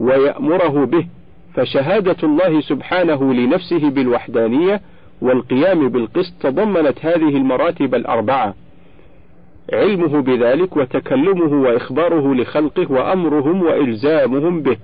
ويأمره 0.00 0.84
به. 0.84 1.06
فشهادة 1.54 2.16
الله 2.22 2.60
سبحانه 2.60 3.34
لنفسه 3.34 3.90
بالوحدانية 3.90 4.80
والقيام 5.22 5.88
بالقسط 5.88 6.32
تضمنت 6.40 7.06
هذه 7.06 7.36
المراتب 7.36 7.94
الأربعة. 7.94 8.54
علمه 9.72 10.20
بذلك 10.20 10.76
وتكلمه 10.76 11.62
وإخباره 11.62 12.34
لخلقه 12.34 12.92
وأمرهم 12.92 13.62
وإلزامهم 13.62 14.62
به. 14.62 14.76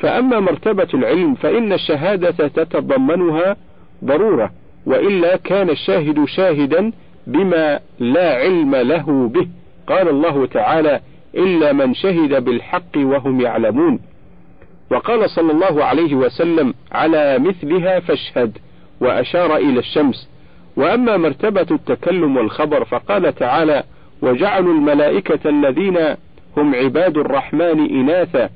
فأما 0.00 0.40
مرتبة 0.40 0.88
العلم 0.94 1.34
فإن 1.34 1.72
الشهادة 1.72 2.48
تتضمنها 2.48 3.56
ضرورة 4.04 4.50
وإلا 4.86 5.36
كان 5.36 5.70
الشاهد 5.70 6.24
شاهدا 6.24 6.92
بما 7.26 7.80
لا 7.98 8.34
علم 8.34 8.76
له 8.76 9.28
به. 9.28 9.48
قال 9.86 10.08
الله 10.08 10.46
تعالى 10.46 11.00
إلا 11.34 11.72
من 11.72 11.94
شهد 11.94 12.44
بالحق 12.44 12.96
وهم 12.96 13.40
يعلمون. 13.40 13.98
وقال 14.90 15.30
صلى 15.30 15.52
الله 15.52 15.84
عليه 15.84 16.14
وسلم 16.14 16.74
على 16.92 17.38
مثلها 17.38 18.00
فاشهد 18.00 18.58
وأشار 19.00 19.56
إلى 19.56 19.78
الشمس. 19.78 20.28
وأما 20.76 21.16
مرتبة 21.16 21.66
التكلم 21.70 22.36
والخبر 22.36 22.84
فقال 22.84 23.34
تعالى 23.34 23.82
وجعلوا 24.22 24.74
الملائكة 24.74 25.50
الذين 25.50 25.98
هم 26.56 26.74
عباد 26.74 27.16
الرحمن 27.16 27.90
إناثا 27.90 28.50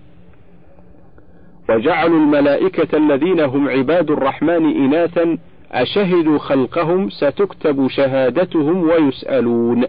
وجعلوا 1.70 2.18
الملائكة 2.18 2.96
الذين 2.96 3.40
هم 3.40 3.68
عباد 3.68 4.11
الرحمن 4.11 4.85
إناثا 4.85 5.38
أشهدوا 5.72 6.38
خلقهم 6.38 7.11
ستكتب 7.11 7.88
شهادتهم 7.88 8.83
ويسألون. 8.83 9.85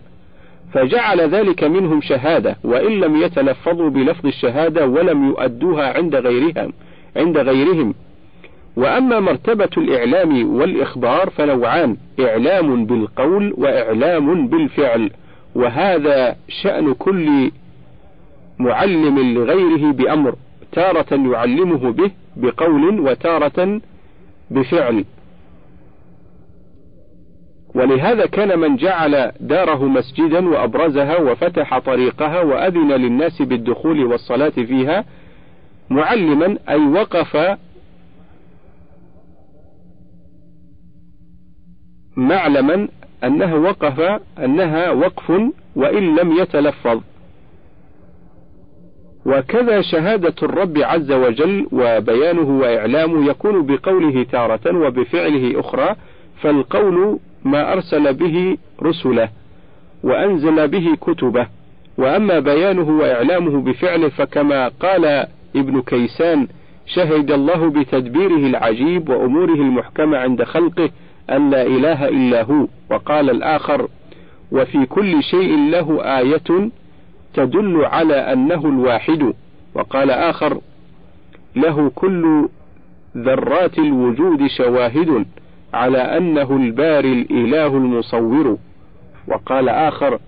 فجعل 0.73 1.21
ذلك 1.21 1.63
منهم 1.63 2.01
شهادة 2.01 2.57
وإن 2.63 2.99
لم 2.99 3.15
يتلفظوا 3.15 3.89
بلفظ 3.89 4.25
الشهادة 4.25 4.87
ولم 4.87 5.27
يؤدوها 5.29 5.97
عند 5.97 6.15
غيرهم 6.15 6.73
عند 7.17 7.37
غيرهم. 7.37 7.93
وأما 8.75 9.19
مرتبة 9.19 9.69
الإعلام 9.77 10.55
والإخبار 10.55 11.29
فنوعان 11.29 11.97
إعلام 12.19 12.85
بالقول 12.85 13.53
وإعلام 13.57 14.47
بالفعل. 14.47 15.11
وهذا 15.55 16.35
شأن 16.63 16.93
كل 16.93 17.51
معلم 18.59 19.19
لغيره 19.19 19.91
بأمر. 19.91 20.35
تارة 20.75 21.31
يعلمه 21.31 21.91
به 21.91 22.11
بقول 22.35 22.99
وتارة 22.99 23.81
بفعل. 24.51 25.05
ولهذا 27.75 28.25
كان 28.25 28.59
من 28.59 28.75
جعل 28.75 29.31
داره 29.39 29.85
مسجدا 29.85 30.49
وأبرزها 30.49 31.17
وفتح 31.17 31.79
طريقها 31.79 32.41
وأذن 32.41 32.91
للناس 32.91 33.41
بالدخول 33.41 34.05
والصلاة 34.05 34.49
فيها 34.49 35.05
معلما 35.89 36.57
أي 36.69 36.85
وقف 36.85 37.57
معلما 42.17 42.87
أنها 43.23 43.55
وقف 43.55 43.99
أنها 44.39 44.91
وقف 44.91 45.29
وإن 45.75 46.15
لم 46.15 46.31
يتلفظ. 46.31 47.01
وكذا 49.25 49.81
شهادة 49.81 50.33
الرب 50.43 50.77
عز 50.77 51.11
وجل 51.11 51.67
وبيانه 51.71 52.59
وإعلامه 52.59 53.29
يكون 53.29 53.65
بقوله 53.65 54.23
تارة 54.23 54.77
وبفعله 54.77 55.59
أخرى 55.59 55.95
فالقول 56.41 57.19
ما 57.45 57.73
أرسل 57.73 58.13
به 58.13 58.57
رسله 58.83 59.29
وأنزل 60.03 60.67
به 60.67 60.95
كتبه. 61.01 61.47
وأما 61.97 62.39
بيانه 62.39 62.89
وإعلامه 62.89 63.61
بفعله 63.61 64.09
فكما 64.09 64.67
قال 64.67 65.05
ابن 65.55 65.81
كيسان 65.81 66.47
شهد 66.85 67.31
الله 67.31 67.69
بتدبيره 67.69 68.37
العجيب 68.47 69.09
وأموره 69.09 69.53
المحكمة 69.55 70.17
عند 70.17 70.43
خلقه 70.43 70.89
أن 71.29 71.49
لا 71.49 71.61
إله 71.61 72.07
إلا 72.07 72.43
هو 72.43 72.67
وقال 72.91 73.29
الآخر 73.29 73.87
وفي 74.51 74.85
كل 74.85 75.23
شيء 75.23 75.69
له 75.69 76.01
آية 76.19 76.69
تدل 77.35 77.85
على 77.85 78.15
أنه 78.33 78.65
الواحد. 78.65 79.33
وقال 79.75 80.11
آخر 80.11 80.59
له 81.55 81.91
كل 81.95 82.49
ذرات 83.17 83.79
الوجود 83.79 84.47
شواهد 84.57 85.25
على 85.73 85.97
أنه 85.97 86.55
الباري 86.55 87.13
الإله 87.13 87.67
المصور. 87.67 88.57
وقال 89.27 89.69
آخر 89.69 90.19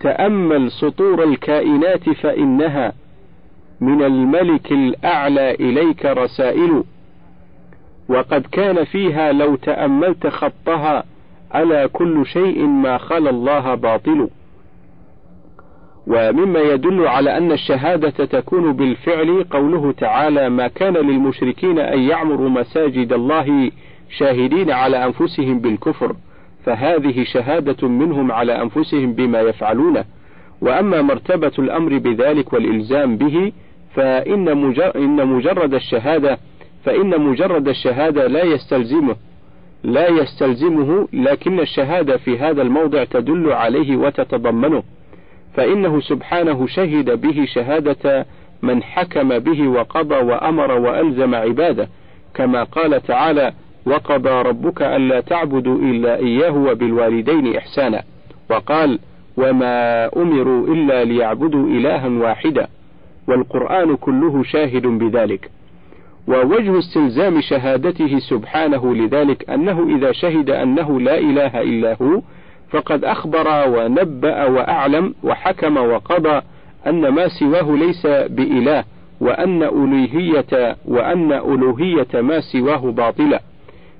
تأمل 0.00 0.70
سطور 0.70 1.24
الكائنات 1.24 2.10
فإنها 2.10 2.92
من 3.80 4.02
الملك 4.02 4.72
الأعلى 4.72 5.54
إليك 5.54 6.04
رسائل. 6.04 6.84
وقد 8.08 8.46
كان 8.52 8.84
فيها 8.84 9.32
لو 9.32 9.56
تأملت 9.56 10.26
خطها 10.26 11.04
ألا 11.54 11.86
كل 11.86 12.26
شيء 12.26 12.66
ما 12.66 12.98
خلا 12.98 13.30
الله 13.30 13.74
باطل. 13.74 14.28
ومما 16.06 16.60
يدل 16.60 17.06
على 17.06 17.36
أن 17.36 17.52
الشهادة 17.52 18.10
تكون 18.24 18.72
بالفعل 18.72 19.44
قوله 19.50 19.92
تعالى 19.92 20.48
ما 20.48 20.68
كان 20.68 20.94
للمشركين 20.94 21.78
أن 21.78 21.98
يعمروا 21.98 22.48
مساجد 22.48 23.12
الله 23.12 23.70
شاهدين 24.18 24.70
على 24.70 25.04
أنفسهم 25.04 25.58
بالكفر 25.58 26.16
فهذه 26.64 27.24
شهادة 27.24 27.88
منهم 27.88 28.32
على 28.32 28.62
أنفسهم 28.62 29.12
بما 29.12 29.40
يفعلونه 29.40 30.04
وأما 30.60 31.02
مرتبة 31.02 31.52
الأمر 31.58 31.98
بذلك 31.98 32.52
والإلزام 32.52 33.16
به 33.16 33.52
فإن 33.94 34.48
إن 34.96 35.26
مجرد 35.26 35.74
الشهادة 35.74 36.38
فإن 36.84 37.20
مجرد 37.20 37.68
الشهادة 37.68 38.26
لا 38.26 38.42
يستلزمه. 38.42 39.16
لا 39.82 40.08
يستلزمه 40.08 41.08
لكن 41.12 41.60
الشهادة 41.60 42.16
في 42.16 42.38
هذا 42.38 42.62
الموضع 42.62 43.04
تدل 43.04 43.52
عليه 43.52 43.96
وتتضمنه. 43.96 44.82
فإنه 45.54 46.00
سبحانه 46.00 46.66
شهد 46.66 47.20
به 47.20 47.44
شهادة 47.54 48.26
من 48.62 48.82
حكم 48.82 49.38
به 49.38 49.68
وقضى 49.68 50.14
وأمر 50.14 50.72
وألزم 50.72 51.34
عباده. 51.34 51.88
كما 52.34 52.62
قال 52.64 53.02
تعالى 53.02 53.52
وقضى 53.86 54.30
ربك 54.30 54.82
ألا 54.82 55.20
تعبدوا 55.20 55.78
إلا 55.78 56.16
إياه 56.16 56.56
وبالوالدين 56.56 57.56
إحسانا 57.56 58.02
وقال 58.50 58.98
وما 59.36 60.06
أمروا 60.16 60.66
إلا 60.66 61.04
ليعبدوا 61.04 61.66
إلها 61.66 62.08
واحدا 62.08 62.68
والقرآن 63.28 63.96
كله 63.96 64.42
شاهد 64.42 64.86
بذلك. 64.86 65.50
ووجه 66.28 66.78
استلزام 66.78 67.40
شهادته 67.40 68.18
سبحانه 68.18 68.94
لذلك 68.94 69.50
أنه 69.50 69.96
إذا 69.96 70.12
شهد 70.12 70.50
أنه 70.50 71.00
لا 71.00 71.18
إله 71.18 71.62
إلا 71.62 71.96
هو 72.02 72.20
فقد 72.70 73.04
أخبر 73.04 73.68
ونبأ 73.68 74.46
وأعلم 74.46 75.14
وحكم 75.22 75.76
وقضى 75.76 76.42
أن 76.86 77.08
ما 77.08 77.28
سواه 77.28 77.76
ليس 77.76 78.06
بإله 78.06 78.84
وأن 79.20 79.62
ألوهية 79.62 80.76
وأن 80.84 81.32
ألوهية 81.32 82.20
ما 82.20 82.40
سواه 82.40 82.90
باطلة. 82.90 83.40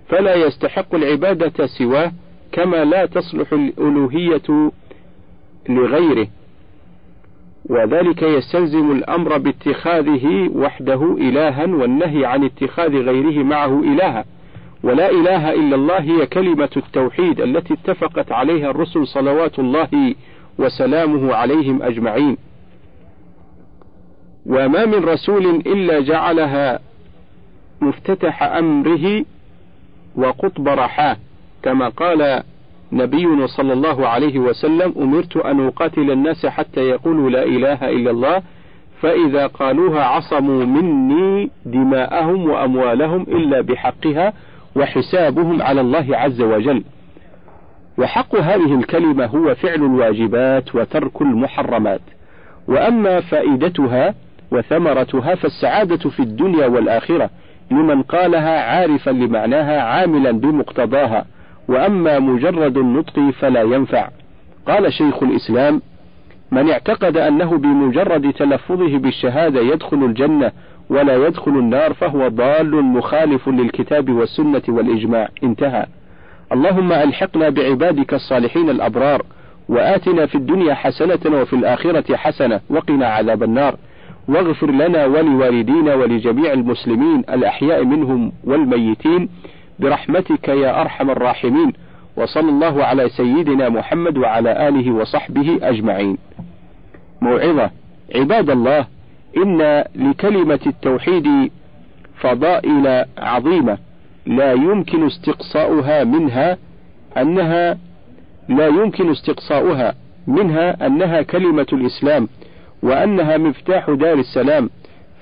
فلا 0.08 0.34
يستحق 0.34 0.94
العبادة 0.94 1.66
سواه 1.66 2.12
كما 2.52 2.84
لا 2.84 3.06
تصلح 3.06 3.52
الألوهية 3.52 4.70
لغيره. 5.68 6.28
وذلك 7.68 8.22
يستلزم 8.22 8.90
الأمر 8.92 9.38
باتخاذه 9.38 10.50
وحده 10.54 11.16
إلها 11.20 11.66
والنهي 11.66 12.26
عن 12.26 12.44
اتخاذ 12.44 12.96
غيره 12.96 13.44
معه 13.44 13.80
إلها. 13.80 14.24
ولا 14.82 15.10
إله 15.10 15.52
إلا 15.52 15.74
الله 15.76 15.98
هي 15.98 16.26
كلمة 16.26 16.70
التوحيد 16.76 17.40
التي 17.40 17.74
اتفقت 17.74 18.32
عليها 18.32 18.70
الرسل 18.70 19.06
صلوات 19.06 19.58
الله 19.58 20.14
وسلامه 20.58 21.34
عليهم 21.34 21.82
أجمعين. 21.82 22.36
وما 24.46 24.84
من 24.84 25.04
رسول 25.04 25.46
إلا 25.46 26.00
جعلها 26.00 26.80
مفتتح 27.80 28.42
أمره 28.42 29.24
وقطب 30.16 30.68
رحاه 30.68 31.16
كما 31.62 31.88
قال 31.88 32.42
نبينا 32.92 33.46
صلى 33.46 33.72
الله 33.72 34.08
عليه 34.08 34.38
وسلم 34.38 34.94
أمرت 35.00 35.36
أن 35.36 35.66
أقاتل 35.66 36.10
الناس 36.10 36.46
حتى 36.46 36.80
يقولوا 36.80 37.30
لا 37.30 37.42
إله 37.42 37.88
إلا 37.90 38.10
الله 38.10 38.42
فإذا 39.00 39.46
قالوها 39.46 40.04
عصموا 40.04 40.64
مني 40.64 41.50
دماءهم 41.66 42.50
وأموالهم 42.50 43.22
إلا 43.22 43.60
بحقها 43.60 44.32
وحسابهم 44.76 45.62
على 45.62 45.80
الله 45.80 46.06
عز 46.16 46.42
وجل. 46.42 46.84
وحق 47.98 48.36
هذه 48.36 48.74
الكلمة 48.74 49.26
هو 49.26 49.54
فعل 49.54 49.74
الواجبات 49.74 50.74
وترك 50.74 51.22
المحرمات. 51.22 52.00
وأما 52.68 53.20
فائدتها 53.20 54.14
وثمرتها 54.50 55.34
فالسعادة 55.34 56.10
في 56.10 56.20
الدنيا 56.20 56.66
والآخرة 56.66 57.30
لمن 57.70 58.02
قالها 58.02 58.60
عارفا 58.60 59.10
لمعناها 59.10 59.82
عاملا 59.82 60.30
بمقتضاها 60.30 61.26
وأما 61.68 62.18
مجرد 62.18 62.76
النطق 62.76 63.30
فلا 63.40 63.62
ينفع. 63.62 64.08
قال 64.66 64.92
شيخ 64.92 65.22
الإسلام 65.22 65.82
من 66.50 66.70
اعتقد 66.70 67.16
أنه 67.16 67.56
بمجرد 67.58 68.32
تلفظه 68.32 68.98
بالشهادة 68.98 69.60
يدخل 69.60 70.04
الجنة 70.04 70.52
ولا 70.90 71.26
يدخل 71.26 71.50
النار 71.50 71.94
فهو 71.94 72.28
ضال 72.28 72.84
مخالف 72.84 73.48
للكتاب 73.48 74.10
والسنة 74.10 74.62
والإجماع. 74.68 75.28
انتهى. 75.42 75.86
اللهم 76.52 76.92
ألحقنا 76.92 77.48
بعبادك 77.48 78.14
الصالحين 78.14 78.70
الأبرار 78.70 79.22
وآتنا 79.68 80.26
في 80.26 80.34
الدنيا 80.34 80.74
حسنة 80.74 81.40
وفي 81.40 81.52
الآخرة 81.52 82.16
حسنة 82.16 82.60
وقنا 82.70 83.06
عذاب 83.06 83.42
النار. 83.42 83.76
واغفر 84.28 84.70
لنا 84.70 85.06
ولوالدينا 85.06 85.94
ولجميع 85.94 86.52
المسلمين 86.52 87.18
الأحياء 87.18 87.84
منهم 87.84 88.32
والميتين 88.44 89.28
برحمتك 89.80 90.48
يا 90.48 90.80
أرحم 90.80 91.10
الراحمين 91.10 91.72
وصلى 92.16 92.48
الله 92.48 92.84
على 92.84 93.08
سيدنا 93.08 93.68
محمد 93.68 94.18
وعلى 94.18 94.68
آله 94.68 94.92
وصحبه 94.92 95.58
أجمعين. 95.62 96.18
موعظة. 97.20 97.70
عباد 98.14 98.50
الله 98.50 98.86
إن 99.36 99.84
لكلمة 99.94 100.60
التوحيد 100.66 101.50
فضائل 102.20 103.04
عظيمة 103.18 103.78
لا 104.26 104.52
يمكن 104.52 105.06
استقصاؤها 105.06 106.04
منها 106.04 106.56
أنها 107.16 107.78
لا 108.48 108.66
يمكن 108.66 109.10
استقصاؤها 109.10 109.94
منها 110.26 110.86
أنها 110.86 111.22
كلمة 111.22 111.66
الإسلام 111.72 112.28
وأنها 112.82 113.36
مفتاح 113.36 113.90
دار 113.90 114.18
السلام. 114.18 114.70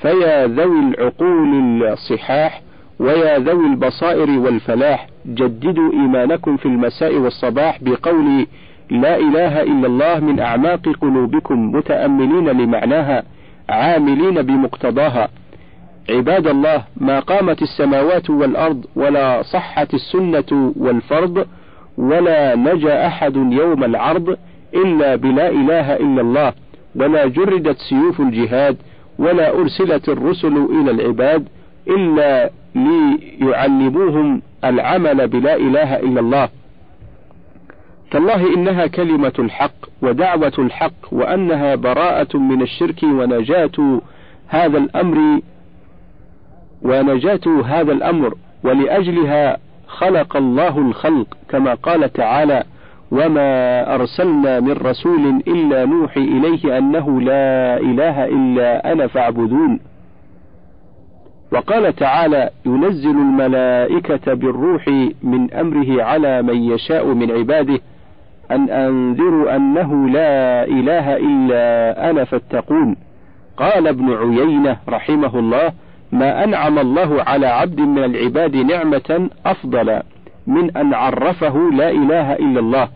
فيا 0.03 0.47
ذوي 0.47 0.79
العقول 0.79 1.83
الصحاح 1.83 2.63
ويا 3.01 3.39
ذوي 3.39 3.67
البصائر 3.67 4.31
والفلاح 4.31 5.07
جددوا 5.27 5.93
إيمانكم 5.93 6.57
في 6.57 6.67
المساء 6.67 7.15
والصباح 7.15 7.79
بقول 7.83 8.47
لا 8.91 9.17
إله 9.17 9.63
إلا 9.63 9.87
الله 9.87 10.21
من 10.21 10.41
أعماق 10.41 10.89
قلوبكم 11.01 11.73
متأملين 11.73 12.49
لمعناها 12.49 13.23
عاملين 13.69 14.43
بمقتضاها. 14.43 15.29
عباد 16.11 16.47
الله 16.47 16.85
ما 16.97 17.21
قامت 17.21 17.63
السماوات 17.63 18.31
والأرض 18.31 18.85
ولا 18.97 19.43
صحت 19.43 19.95
السنة 19.95 20.73
والفرض 20.77 21.47
ولا 21.99 22.57
نجا 22.57 23.07
أحد 23.07 23.37
يوم 23.37 23.85
العرض 23.85 24.37
إلا 24.75 25.17
بلا 25.17 25.49
إله 25.49 25.97
إلا 25.97 26.21
الله 26.21 26.53
ولا 26.97 27.27
جردت 27.27 27.77
سيوف 27.79 28.21
الجهاد 28.21 28.77
ولا 29.19 29.51
أرسلت 29.51 30.09
الرسل 30.09 30.57
إلى 30.57 30.91
العباد 30.91 31.49
إلا 31.89 32.51
ليعلموهم 32.75 34.43
العمل 34.65 35.29
بلا 35.29 35.57
إله 35.57 35.97
إلا 35.97 36.21
الله. 36.21 36.49
تالله 38.11 38.55
إنها 38.55 38.87
كلمة 38.87 39.33
الحق 39.39 39.73
ودعوة 40.03 40.53
الحق 40.59 41.13
وأنها 41.13 41.75
براءة 41.75 42.37
من 42.37 42.63
الشرك 42.63 43.03
ونجاة 43.03 44.01
هذا 44.49 44.79
الأمر 44.79 45.41
ونجاة 46.83 47.63
هذا 47.65 47.93
الأمر 47.93 48.35
ولأجلها 48.65 49.57
خلق 49.87 50.37
الله 50.37 50.79
الخلق 50.79 51.27
كما 51.49 51.75
قال 51.75 52.13
تعالى 52.13 52.65
وما 53.11 53.95
أرسلنا 53.95 54.61
من 54.61 54.73
رسول 54.73 55.43
إلا 55.49 55.85
نوحي 55.85 56.21
إليه 56.21 56.79
أنه 56.79 57.21
لا 57.21 57.77
إله 57.81 58.25
إلا 58.25 58.93
أنا 58.93 59.07
فاعبدون 59.07 59.81
وقال 61.57 61.97
تعالى 61.97 62.51
ينزل 62.67 63.11
الملائكة 63.11 64.35
بالروح 64.35 64.89
من 65.23 65.55
أمره 65.55 66.03
على 66.03 66.43
من 66.43 66.57
يشاء 66.57 67.07
من 67.07 67.31
عباده 67.31 67.79
أن 68.51 68.71
أنذروا 68.71 69.57
أنه 69.57 70.09
لا 70.09 70.65
إله 70.65 71.17
إلا 71.17 72.11
أنا 72.11 72.25
فاتقون. 72.25 72.97
قال 73.57 73.89
ابن 73.89 74.13
عيينة 74.13 74.77
رحمه 74.89 75.39
الله 75.39 75.73
ما 76.13 76.45
أنعم 76.45 76.79
الله 76.79 77.23
على 77.23 77.47
عبد 77.47 77.81
من 77.81 78.05
العباد 78.05 78.57
نعمة 78.57 79.29
أفضل 79.47 80.01
من 80.47 80.77
أن 80.77 80.95
عرفه 80.95 81.71
لا 81.73 81.91
إله 81.91 82.33
إلا 82.33 82.61
الله. 82.61 82.89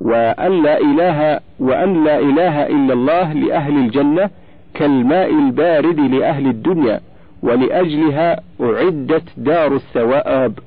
وأن 0.00 0.62
لا 0.62 0.78
إله 0.80 1.40
وأن 1.60 2.04
لا 2.04 2.18
إله 2.18 2.66
إلا 2.66 2.92
الله 2.92 3.32
لأهل 3.32 3.76
الجنة 3.76 4.30
كالماء 4.76 5.30
البارد 5.30 6.00
لأهل 6.00 6.46
الدنيا 6.46 7.00
ولأجلها 7.42 8.40
أعدت 8.60 9.22
دار 9.36 9.74
الثواب 9.74 10.58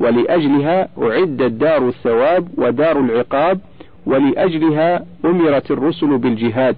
ولأجلها 0.00 0.88
أعدت 1.02 1.52
دار 1.52 1.88
الثواب 1.88 2.48
ودار 2.58 3.00
العقاب 3.00 3.60
ولأجلها 4.06 5.04
أمرت 5.24 5.70
الرسل 5.70 6.18
بالجهاد. 6.18 6.76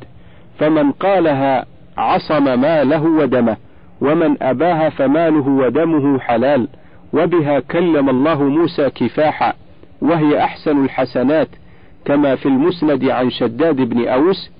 فمن 0.58 0.92
قالها 0.92 1.66
عصم 1.96 2.60
ماله 2.60 3.02
ودمه 3.02 3.56
ومن 4.00 4.42
أباها 4.42 4.88
فماله 4.88 5.48
ودمه 5.48 6.18
حلال 6.18 6.68
وبها 7.12 7.60
كلم 7.60 8.10
الله 8.10 8.42
موسى 8.42 8.90
كفاحا 8.90 9.52
وهي 10.02 10.44
أحسن 10.44 10.84
الحسنات 10.84 11.48
كما 12.04 12.36
في 12.36 12.46
المسند 12.46 13.04
عن 13.04 13.30
شداد 13.30 13.76
بن 13.76 14.08
أوس 14.08 14.50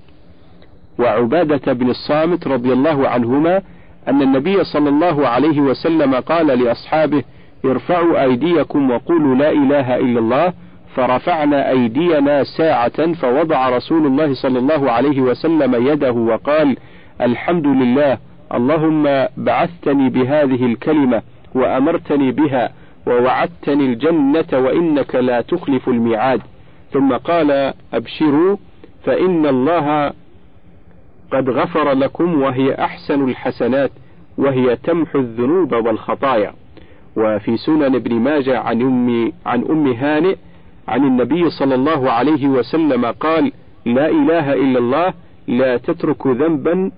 وعبادة 0.99 1.73
بن 1.73 1.89
الصامت 1.89 2.47
رضي 2.47 2.73
الله 2.73 3.07
عنهما 3.07 3.61
أن 4.07 4.21
النبي 4.21 4.63
صلى 4.63 4.89
الله 4.89 5.27
عليه 5.27 5.59
وسلم 5.61 6.15
قال 6.15 6.47
لأصحابه 6.47 7.23
ارفعوا 7.65 8.23
أيديكم 8.23 8.91
وقولوا 8.91 9.35
لا 9.35 9.51
إله 9.51 9.95
إلا 9.97 10.19
الله. 10.19 10.53
فرفعنا 10.95 11.69
أيدينا 11.69 12.43
ساعة 12.43 13.13
فوضع 13.13 13.69
رسول 13.69 14.05
الله 14.05 14.33
صلى 14.33 14.59
الله 14.59 14.91
عليه 14.91 15.21
وسلم 15.21 15.87
يده 15.87 16.11
وقال 16.11 16.77
الحمد 17.21 17.67
لله 17.67 18.17
اللهم 18.53 19.27
بعثتني 19.37 20.09
بهذه 20.09 20.65
الكلمة 20.65 21.21
وأمرتني 21.55 22.31
بها 22.31 22.69
ووعدتني 23.07 23.85
الجنة 23.85 24.45
وإنك 24.53 25.15
لا 25.15 25.41
تخلف 25.41 25.89
الميعاد. 25.89 26.41
ثم 26.93 27.13
قال 27.13 27.73
أبشروا 27.93 28.57
فإن 29.03 29.45
الله 29.45 30.13
قد 31.31 31.49
غفر 31.49 31.91
لكم 31.91 32.41
وهي 32.41 32.75
أحسن 32.75 33.29
الحسنات 33.29 33.91
وهي 34.37 34.75
تمحو 34.75 35.19
الذنوب 35.19 35.73
والخطايا. 35.73 36.53
وفي 37.15 37.57
سنن 37.57 37.95
ابن 37.95 38.15
ماجه 38.15 38.59
عن 38.59 38.81
أم 38.81 39.31
عن 39.45 39.63
أم 39.63 39.87
هانئ 39.87 40.35
عن 40.87 41.03
النبي 41.03 41.49
صلى 41.49 41.75
الله 41.75 42.11
عليه 42.11 42.47
وسلم 42.47 43.05
قال 43.05 43.51
لا 43.85 44.09
إله 44.09 44.53
إلا 44.53 44.79
الله 44.79 45.13
لا 45.47 45.77
تترك 45.77 46.27
ذنبا 46.27 46.91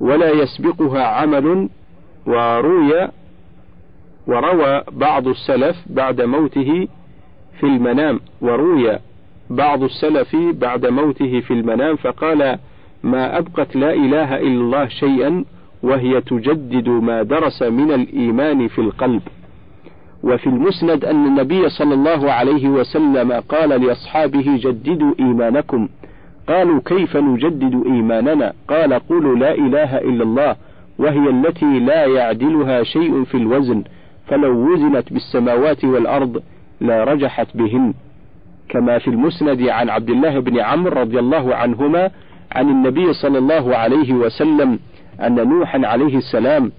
ولا 0.00 0.30
يسبقها 0.30 1.02
عمل. 1.02 1.68
وروي 2.26 3.08
وروى 4.26 4.82
بعض 4.92 5.28
السلف 5.28 5.76
بعد 5.86 6.20
موته 6.20 6.88
في 7.60 7.66
المنام. 7.66 8.20
وروي 8.40 8.98
بعض 9.50 9.82
السلف 9.82 10.36
بعد 10.36 10.86
موته 10.86 11.40
في 11.40 11.50
المنام 11.50 11.96
فقال 11.96 12.58
ما 13.02 13.38
أبقت 13.38 13.76
لا 13.76 13.92
إله 13.92 14.36
إلا 14.36 14.60
الله 14.60 14.88
شيئا 14.88 15.44
وهي 15.82 16.20
تجدد 16.20 16.88
ما 16.88 17.22
درس 17.22 17.62
من 17.62 17.92
الإيمان 17.92 18.68
في 18.68 18.80
القلب. 18.80 19.22
وفي 20.22 20.46
المسند 20.46 21.04
أن 21.04 21.26
النبي 21.26 21.68
صلى 21.68 21.94
الله 21.94 22.32
عليه 22.32 22.68
وسلم 22.68 23.32
قال 23.32 23.68
لأصحابه 23.68 24.56
جددوا 24.56 25.14
إيمانكم. 25.20 25.88
قالوا 26.48 26.80
كيف 26.84 27.16
نجدد 27.16 27.82
إيماننا؟ 27.86 28.52
قال 28.68 28.94
قولوا 28.94 29.36
لا 29.36 29.54
إله 29.54 29.98
إلا 29.98 30.22
الله 30.22 30.56
وهي 30.98 31.30
التي 31.30 31.78
لا 31.78 32.06
يعدلها 32.06 32.82
شيء 32.82 33.24
في 33.24 33.36
الوزن 33.36 33.84
فلو 34.26 34.72
وزنت 34.72 35.12
بالسماوات 35.12 35.84
والأرض 35.84 36.42
لا 36.80 37.04
رجحت 37.04 37.56
بهن. 37.56 37.94
كما 38.68 38.98
في 38.98 39.08
المسند 39.08 39.62
عن 39.62 39.90
عبد 39.90 40.10
الله 40.10 40.38
بن 40.40 40.60
عمرو 40.60 41.00
رضي 41.00 41.18
الله 41.18 41.54
عنهما 41.54 42.10
عن 42.52 42.68
النبي 42.68 43.12
صلى 43.12 43.38
الله 43.38 43.76
عليه 43.76 44.12
وسلم 44.12 44.78
أن 45.20 45.48
نوحا 45.48 45.86
عليه 45.86 46.16
السلام 46.16 46.72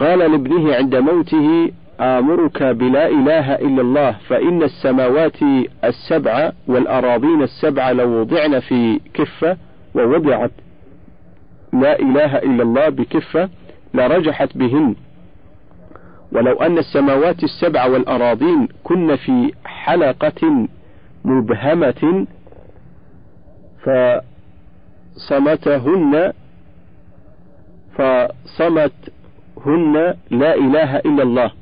قال 0.00 0.18
لابنه 0.18 0.74
عند 0.74 0.96
موته 0.96 1.72
آمرك 2.00 2.62
بلا 2.62 3.08
إله 3.08 3.54
إلا 3.54 3.82
الله 3.82 4.16
فإن 4.28 4.62
السماوات 4.62 5.36
السبع 5.84 6.52
والأراضين 6.68 7.42
السبع 7.42 7.90
لو 7.90 8.20
وضعن 8.20 8.60
في 8.60 9.00
كفة 9.14 9.56
ووضعت 9.94 10.50
لا 11.72 11.98
إله 11.98 12.38
إلا 12.38 12.62
الله 12.62 12.88
بكفة 12.88 13.48
لرجحت 13.94 14.56
بهن. 14.56 14.94
ولو 16.32 16.52
أن 16.52 16.78
السماوات 16.78 17.44
السبع 17.44 17.86
والأراضين 17.86 18.68
كن 18.84 19.16
في 19.16 19.52
حلقة 19.64 20.68
مبهمة 21.24 22.26
فصمتهن 25.16 26.32
فصمتهن 27.94 29.14
لا 30.30 30.54
إله 30.54 30.96
إلا 30.96 31.22
الله. 31.22 31.52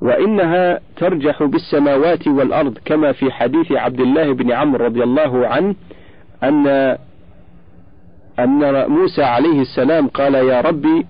وإنها 0.00 0.80
ترجح 0.96 1.42
بالسماوات 1.42 2.28
والأرض 2.28 2.78
كما 2.84 3.12
في 3.12 3.30
حديث 3.30 3.72
عبد 3.72 4.00
الله 4.00 4.34
بن 4.34 4.52
عمرو 4.52 4.84
رضي 4.84 5.02
الله 5.02 5.46
عنه 5.46 5.74
أن 6.42 6.96
أن 8.38 8.90
موسى 8.90 9.22
عليه 9.22 9.60
السلام 9.60 10.08
قال 10.08 10.34
يا 10.34 10.60
ربي 10.60 11.06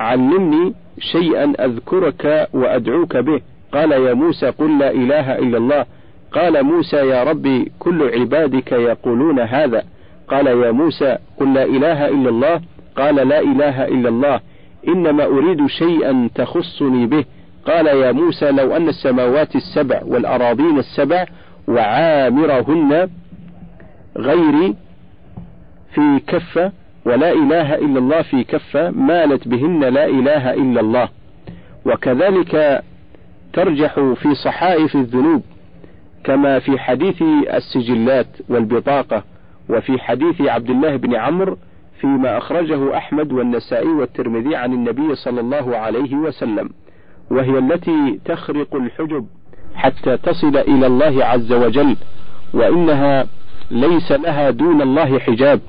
علمني 0.00 0.74
شيئا 0.98 1.52
أذكرك 1.64 2.48
وأدعوك 2.54 3.16
به. 3.16 3.40
قال 3.72 3.92
يا 3.92 4.14
موسى 4.14 4.46
قل 4.46 4.78
لا 4.78 4.90
إله 4.90 5.38
إلا 5.38 5.58
الله. 5.58 5.86
قال 6.32 6.62
موسى 6.62 6.96
يا 6.96 7.24
ربي 7.24 7.72
كل 7.78 8.10
عبادك 8.20 8.72
يقولون 8.72 9.40
هذا. 9.40 9.82
قال 10.28 10.46
يا 10.46 10.70
موسى 10.70 11.18
قل 11.40 11.54
لا 11.54 11.64
إله 11.64 12.08
إلا 12.08 12.28
الله. 12.28 12.60
قال 12.96 13.14
لا 13.14 13.40
إله 13.40 13.84
إلا 13.84 14.08
الله 14.08 14.40
إنما 14.88 15.24
أريد 15.24 15.66
شيئا 15.66 16.30
تخصني 16.34 17.06
به. 17.06 17.24
قال 17.66 17.86
يا 17.86 18.12
موسى 18.12 18.50
لو 18.50 18.76
أن 18.76 18.88
السماوات 18.88 19.56
السبع 19.56 20.00
والأراضين 20.04 20.78
السبع 20.78 21.24
وعامرهن 21.68 23.08
غيري 24.16 24.74
في 25.94 26.20
كفة 26.26 26.72
ولا 27.04 27.32
إله 27.32 27.74
إلا 27.74 27.98
الله 27.98 28.22
في 28.22 28.44
كفة 28.44 28.90
مالت 28.90 29.48
بهن 29.48 29.84
لا 29.84 30.06
إله 30.06 30.54
إلا 30.54 30.80
الله. 30.80 31.08
وكذلك 31.86 32.82
ترجح 33.52 33.94
في 33.94 34.34
صحائف 34.34 34.94
الذنوب 34.94 35.42
كما 36.24 36.58
في 36.58 36.78
حديث 36.78 37.22
السجلات 37.54 38.26
والبطاقة 38.48 39.24
وفي 39.68 39.98
حديث 39.98 40.40
عبد 40.40 40.70
الله 40.70 40.96
بن 40.96 41.14
عمرو 41.14 41.58
فيما 42.00 42.38
أخرجه 42.38 42.96
أحمد 42.96 43.32
والنسائي 43.32 43.88
والترمذي 43.88 44.56
عن 44.56 44.72
النبي 44.72 45.14
صلى 45.14 45.40
الله 45.40 45.76
عليه 45.76 46.14
وسلم 46.14 46.70
وهي 47.30 47.58
التي 47.58 48.20
تخرق 48.24 48.74
الحجب 48.74 49.26
حتى 49.74 50.16
تصل 50.16 50.56
إلى 50.56 50.86
الله 50.86 51.24
عز 51.24 51.52
وجل 51.52 51.96
وإنها 52.54 53.26
ليس 53.70 54.12
لها 54.12 54.50
دون 54.50 54.82
الله 54.82 55.18
حجاب. 55.18 55.60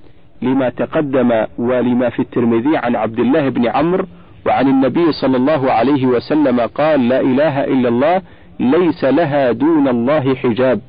لما 0.42 0.70
تقدم 0.70 1.46
ولما 1.58 2.10
في 2.10 2.20
الترمذي 2.20 2.78
عن 2.78 2.96
عبد 2.96 3.20
الله 3.20 3.50
بن 3.50 3.68
عمرو 3.68 4.06
وعن 4.46 4.68
النبي 4.68 5.12
صلى 5.12 5.38
الله 5.38 5.72
عليه 5.72 6.06
وسلم 6.06 6.60
قال 6.60 7.08
لا 7.10 7.20
إله 7.20 7.64
إلا 7.64 7.90
الله 7.90 8.22
ليس 8.60 9.04
لها 9.04 9.52
دون 9.52 9.88
الله 9.88 10.36
حجاب. 10.36 10.80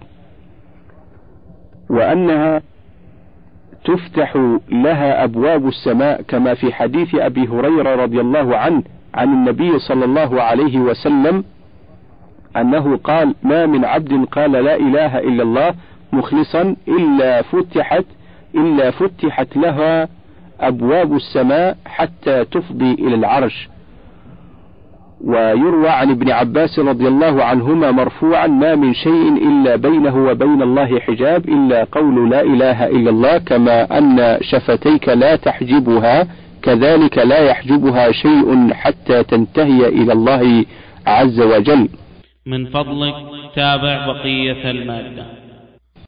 وأنها 1.90 2.62
تفتح 3.84 4.36
لها 4.68 5.24
أبواب 5.24 5.68
السماء 5.68 6.22
كما 6.22 6.55
في 6.55 6.72
حديث 6.72 7.14
أبي 7.14 7.48
هريرة 7.48 7.94
رضي 8.03 8.20
الله 8.20 8.57
عنه 8.57 8.82
عن 9.14 9.32
النبي 9.32 9.78
صلى 9.78 10.05
الله 10.05 10.42
عليه 10.42 10.78
وسلم 10.78 11.44
أنه 12.57 12.96
قال 12.96 13.34
ما 13.42 13.66
من 13.66 13.84
عبد 13.84 14.24
قال 14.24 14.53
لا 14.53 14.76
إله 14.76 15.18
إلا 15.18 15.42
الله 15.42 15.74
مخلصا 16.12 16.76
إلا 16.88 17.42
فتحت 17.42 18.05
إلا 18.55 18.90
فتحت 18.90 19.57
لها 19.57 20.09
أبواب 20.61 21.16
السماء 21.16 21.76
حتى 21.86 22.44
تفضي 22.44 22.92
إلى 22.92 23.14
العرش. 23.14 23.68
ويروى 25.24 25.88
عن 25.88 26.11
ابن 26.11 26.30
عباس 26.30 26.78
رضي 26.78 27.09
الله 27.09 27.44
عنهما 27.44 27.90
مرفوعا 27.90 28.46
ما 28.46 28.74
من 28.74 28.94
شيء 28.94 29.48
إلا 29.48 29.76
بينه 29.76 30.16
وبين 30.16 30.62
الله 30.62 31.00
حجاب 31.00 31.48
إلا 31.48 31.84
قول 31.84 32.30
لا 32.30 32.40
إله 32.40 32.86
إلا 32.86 33.11
الله 33.11 33.38
كما 33.38 33.98
أن 33.98 34.38
شفتيك 34.40 35.09
لا 35.09 35.36
تحجبها 35.36 36.26
كذلك 36.62 37.18
لا 37.18 37.38
يحجبها 37.38 38.12
شيء 38.12 38.72
حتى 38.72 39.22
تنتهي 39.22 39.88
إلى 39.88 40.12
الله 40.12 40.64
عز 41.07 41.40
وجل. 41.40 41.88
من 42.46 42.66
فضلك 42.66 43.14
تابع 43.55 44.07
بقية 44.07 44.70
المادة. 44.70 45.41